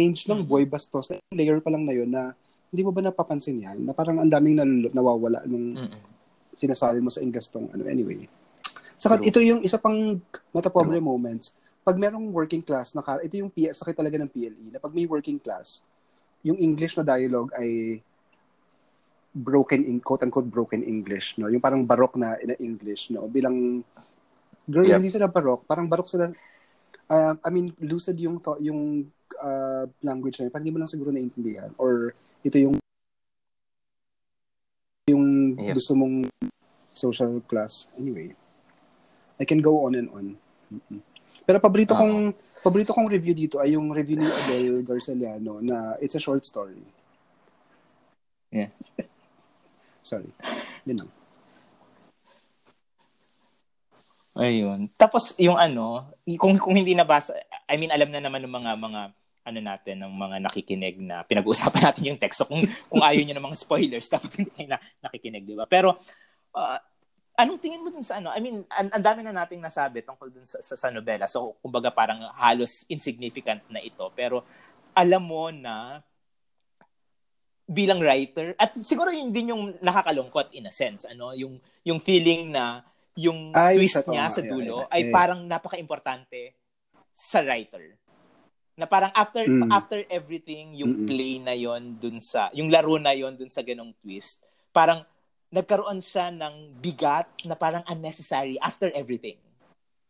[0.00, 2.32] range ng boy bastos, layer pa lang na yun na
[2.72, 3.84] hindi mo ba napapansin yan?
[3.84, 6.00] Na parang ang daming nalulot, nawawala nung Mm-mm.
[6.56, 7.84] sinasabi mo sa ingastong ano.
[7.84, 8.24] Anyway.
[8.96, 10.16] Saka ito yung isa pang
[10.52, 11.52] matapobre moments.
[11.80, 15.40] Pag merong working class, naka, ito yung sakit talaga ng PLE, na pag may working
[15.40, 15.82] class,
[16.44, 18.00] yung English na dialogue ay
[19.30, 21.48] broken in quote-unquote broken English, no?
[21.48, 23.30] Yung parang barok na, na English, no?
[23.30, 23.86] Bilang
[24.66, 24.98] girl, yep.
[24.98, 26.28] hindi sila barok, parang barok sila
[27.10, 29.10] uh, I mean, lucid yung to, yung
[29.42, 30.54] uh, language na yun.
[30.54, 32.14] Hindi mo lang siguro naiintindihan or
[32.46, 32.78] ito yung
[35.10, 35.74] yung yep.
[35.74, 36.30] gusto mong
[36.94, 37.90] social class.
[37.98, 38.30] Anyway,
[39.42, 40.26] I can go on and on.
[40.70, 41.09] Mm-hmm.
[41.50, 42.30] Pero paborito uh-huh.
[42.30, 42.30] kong
[42.62, 46.78] paborito kong review dito ay yung review ni Adele Garceliano na it's a short story.
[48.54, 48.70] Yeah.
[50.06, 50.30] Sorry.
[50.86, 51.10] Yun lang.
[54.38, 54.80] Ayun.
[54.94, 57.34] Tapos yung ano, kung kung hindi nabasa,
[57.66, 59.00] I mean alam na naman ng mga mga
[59.50, 62.46] ano natin ng mga nakikinig na pinag-uusapan natin yung text.
[62.46, 65.66] So kung kung ayaw niyo ng mga spoilers, dapat hindi na, nakikinig, di ba?
[65.66, 65.98] Pero
[66.54, 66.78] uh,
[67.38, 68.32] anong tingin mo dun sa ano?
[68.32, 71.28] I mean, ang, ang dami na nating nasabi tungkol dun sa, sa, sa nobela.
[71.30, 74.06] So kumbaga parang halos insignificant na ito.
[74.14, 74.42] Pero
[74.96, 76.02] alam mo na
[77.70, 81.54] bilang writer at siguro yun din yung nakakalungkot in a sense ano yung
[81.86, 82.82] yung feeling na
[83.14, 84.94] yung ay, twist niya sa dulo yeah, yeah.
[84.94, 86.58] ay parang napaka-importante
[87.20, 88.00] sa writer.
[88.80, 89.68] Na parang after mm.
[89.68, 91.08] after everything, yung Mm-mm.
[91.08, 94.40] play na yon dun sa, yung laro na yon dun sa ganong twist,
[94.72, 95.04] parang
[95.50, 99.36] nagkaroon siya ng bigat na parang unnecessary after everything.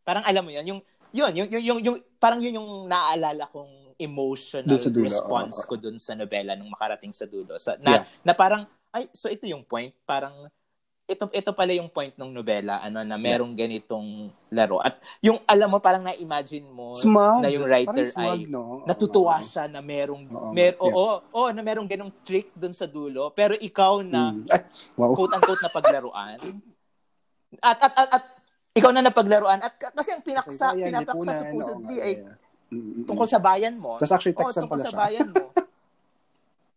[0.04, 0.80] Parang alam mo yon yung
[1.10, 6.14] yun, yung, yung, yung, yung, parang yun yung naaalala kong emotional response ko dun sa
[6.14, 7.58] nobela nung makarating sa dulo.
[7.58, 8.04] Sa, na, yeah.
[8.22, 8.64] na parang,
[8.94, 10.48] ay, so ito yung point, parang
[11.10, 15.66] ito ito pala yung point ng nobela ano na merong ganitong laro at yung alam
[15.66, 17.42] mo parang na-imagine mo smug.
[17.42, 18.86] na yung writer smug, ay no?
[18.86, 20.86] natutuwa siya na merong oo, mer yeah.
[20.86, 24.46] oo, oo, na merong ganong trick doon sa dulo pero ikaw na mm.
[24.46, 24.62] Ay,
[24.94, 25.12] wow.
[25.18, 26.38] quote unquote na paglaruan
[27.58, 28.24] at, at at at
[28.70, 32.38] ikaw na napaglaruan at kasi ang pinaksa pinapaksa supposedly ay yeah.
[32.70, 33.02] Mm-hmm.
[33.02, 33.98] tungkol sa bayan mo.
[33.98, 34.94] Tapos actually text oh, pala siya.
[34.94, 35.44] sa bayan mo.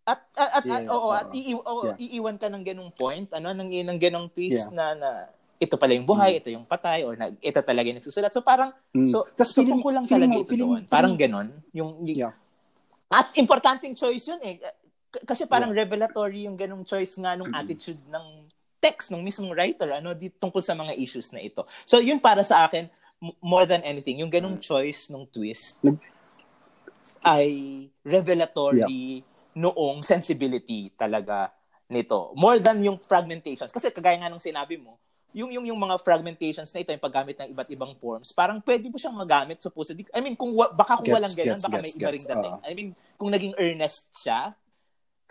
[0.04, 1.96] At at at, yeah, oo, at ii, oh, yeah.
[1.96, 4.76] iiwan ka ng ganung point, ano, ng ng ganung twist yeah.
[4.76, 5.10] na na
[5.64, 6.40] ito pala yung buhay, mm.
[6.44, 8.36] ito yung patay or nag ito talaga yung nagsusulat.
[8.36, 9.08] So parang mm.
[9.08, 10.84] so tas so, feeling ko lang talaga mo, ito feeling, doon.
[10.92, 12.34] Parang ganon yung, yung yeah.
[13.08, 14.60] At importanteng choice yun eh.
[15.24, 15.88] Kasi parang yeah.
[15.88, 18.52] revelatory yung ganung choice nga nung attitude ng
[18.84, 21.64] text ng mismong writer ano di tungkol sa mga issues na ito.
[21.88, 22.92] So yun para sa akin
[23.40, 24.68] more than anything, yung ganung mm.
[24.68, 25.80] choice ng twist
[27.24, 31.54] ay revelatory yeah noong sensibility talaga
[31.90, 32.34] nito.
[32.34, 33.70] More than yung fragmentations.
[33.70, 34.98] Kasi kagaya nga nung sinabi mo,
[35.34, 38.86] yung yung yung mga fragmentations na ito yung paggamit ng iba't ibang forms parang pwede
[38.86, 41.94] mo siyang magamit supposedly I mean kung baka kung gets, walang ganyan baka gets, may
[41.98, 42.62] iba ring dating uh.
[42.62, 44.54] I mean kung naging earnest siya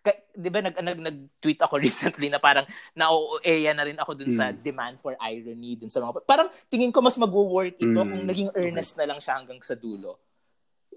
[0.03, 2.67] ka, 'di ba nag, nag nag-tweet ako recently na parang
[2.99, 4.39] na-OA na rin ako dun mm.
[4.43, 4.59] sa hmm.
[4.59, 8.11] demand for irony dun sa mga parang tingin ko mas mag-work ito mm.
[8.11, 9.07] kung naging earnest okay.
[9.07, 10.19] na lang siya hanggang sa dulo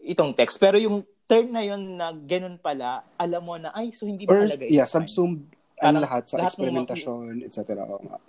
[0.01, 4.05] itong text pero yung turn na yon na ganun pala, alam mo na, ay, so
[4.05, 5.49] hindi ba talaga Yeah, subsume
[5.81, 7.59] ang lahat sa lahat experimentation, mga, etc.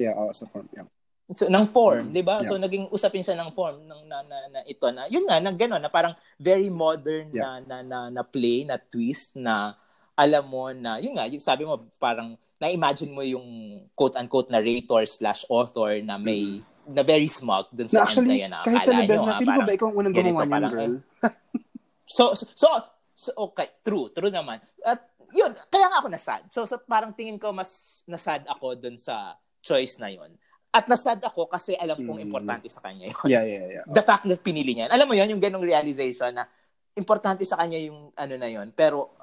[0.00, 0.88] Yeah, oh, sa form, yeah.
[1.34, 2.38] So, ng form, mm, 'di ba?
[2.38, 2.46] Yeah.
[2.46, 5.10] So naging usapin siya ng form ng na, na, na ito na.
[5.10, 7.58] Yun nga, nang gano'n na parang very modern yeah.
[7.66, 9.74] na, na na na play, na twist na
[10.14, 13.46] alam mo na yun nga, sabi mo parang na-imagine mo yung
[13.92, 16.94] quote-unquote narrator slash author na may mm.
[16.94, 19.74] na very smug dun sa na actually, na kahit sa level na, feeling ko ba
[19.74, 20.94] ikaw unang gumawa niyan, girl?
[20.94, 21.30] Eh,
[22.06, 22.68] So, so, so,
[23.12, 24.62] so, okay, true, true naman.
[24.86, 25.02] At
[25.34, 26.42] yun, kaya nga ako nasad.
[26.54, 30.30] So, so parang tingin ko mas nasad ako dun sa choice na yun.
[30.70, 32.26] At nasad ako kasi alam kong mm.
[32.26, 33.26] importante sa kanya yun.
[33.26, 33.84] Yeah, yeah, yeah.
[33.90, 34.92] The fact that pinili niya.
[34.92, 36.46] Alam mo yun, yung ganong realization na
[36.94, 38.70] importante sa kanya yung ano na yun.
[38.76, 39.16] Pero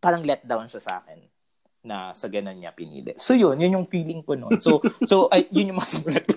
[0.00, 1.20] parang let down siya sa akin
[1.84, 3.12] na sa ganun niya pinili.
[3.20, 4.56] So yun, yun yung feeling ko noon.
[4.56, 6.34] So, so ay, yun yung masimulat ko.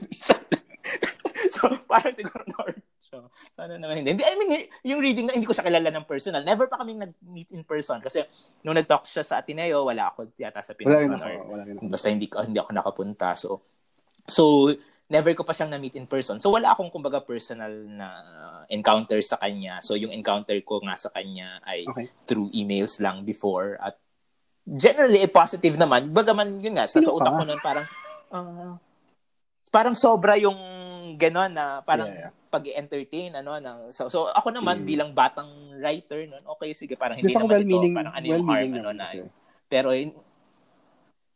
[1.54, 4.20] so, parang siguro North So, sana naman hindi.
[4.20, 6.44] I mean, yung reading na hindi ko siya kilala ng personal.
[6.44, 8.28] Never pa kaming nag-meet in person kasi
[8.68, 10.92] nung nag-talk siya sa Ateneo, wala ako yata sa Pinas.
[10.92, 11.28] Wala rin ako.
[11.48, 11.88] Wala rin ako.
[11.88, 13.28] Basta hindi, hindi ako nakapunta.
[13.40, 13.64] So,
[14.28, 14.76] so
[15.08, 16.44] never ko pa siyang na-meet in person.
[16.44, 18.08] So, wala akong kumbaga personal na
[18.68, 19.80] encounter sa kanya.
[19.80, 22.12] So, yung encounter ko nga sa kanya ay okay.
[22.28, 23.80] through emails lang before.
[23.80, 23.96] At
[24.68, 26.12] generally, eh, positive naman.
[26.12, 27.88] Bagaman, yun nga, sa, sa utak ko nun, parang,
[28.36, 28.76] uh,
[29.72, 30.60] parang sobra yung
[31.16, 34.88] gano'n na parang yeah, yeah pag-entertain ano ng so, so ako naman mm.
[34.90, 35.48] bilang batang
[35.78, 38.72] writer noon okay sige parang hindi Just naman well ito parang ano well yung harm
[38.82, 39.06] ano na
[39.70, 39.90] pero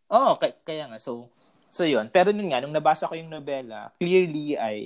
[0.10, 1.30] oh kaya, kaya nga so
[1.70, 4.80] so yun pero nun nga nung nabasa ko yung nobela clearly ay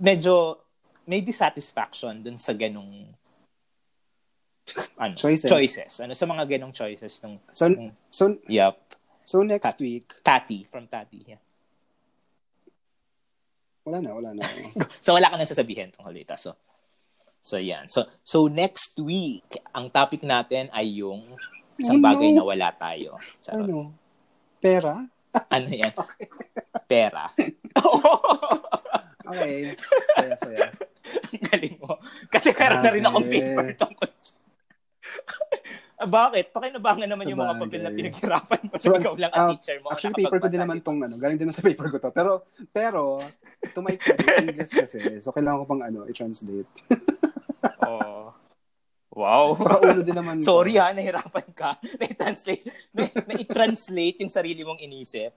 [0.00, 0.56] medyo
[1.04, 3.12] may dissatisfaction dun sa ganung
[4.94, 5.50] ano, Choices.
[5.50, 5.92] choices.
[6.00, 7.90] Ano sa mga ganong choices ng So, Mm.
[8.08, 8.78] so, Yup.
[9.26, 9.82] so next Cut.
[9.82, 11.18] week, Tati from Tati.
[11.26, 11.42] Yeah.
[13.82, 14.42] Wala na, wala na.
[15.04, 16.34] So wala ka nang sasabihin tungkol dito.
[16.38, 16.54] So
[17.42, 17.90] So yan.
[17.90, 19.42] So so next week,
[19.74, 21.26] ang topic natin ay yung
[21.74, 22.06] isang Oh, no.
[22.06, 23.18] bagay na wala tayo.
[23.42, 23.66] Charot.
[23.66, 23.78] ano?
[24.62, 25.02] Pera?
[25.50, 25.90] Ano yan?
[26.90, 27.34] Pera.
[29.22, 29.72] Okay.
[30.14, 30.66] Saya, saya.
[31.50, 31.96] Galing mo.
[32.28, 34.10] Kasi meron na rin akong paper tungkol.
[36.02, 36.50] Ah, Bakit?
[36.50, 38.74] Pakinabangan naman yung mga papel na pinaghirapan mo.
[38.74, 39.94] So, ikaw lang ang ah, teacher mo.
[39.94, 41.14] Actually, paper ko din naman tong ano.
[41.14, 42.10] Galing din sa paper ko to.
[42.10, 42.42] Pero,
[42.74, 43.22] pero,
[43.70, 44.98] to my credit, English kasi.
[45.22, 46.66] So, kailangan ko pang ano, i-translate.
[47.82, 48.34] Oh.
[49.14, 49.54] Wow.
[49.54, 50.42] Saka ulo din naman.
[50.50, 51.78] Sorry ha, nahirapan ka.
[51.78, 55.30] Na-translate, na- na-translate yung sarili mong inisip.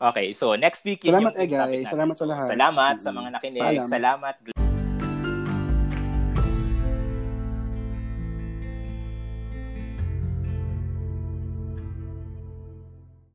[0.00, 1.86] okay, so next week Salamat yung eh, guys.
[1.86, 2.48] Salamat sa lahat.
[2.50, 3.16] Salamat sa Mm.
[3.22, 3.62] mga nakinig.
[3.62, 3.86] Paalam.
[3.86, 4.34] Salamat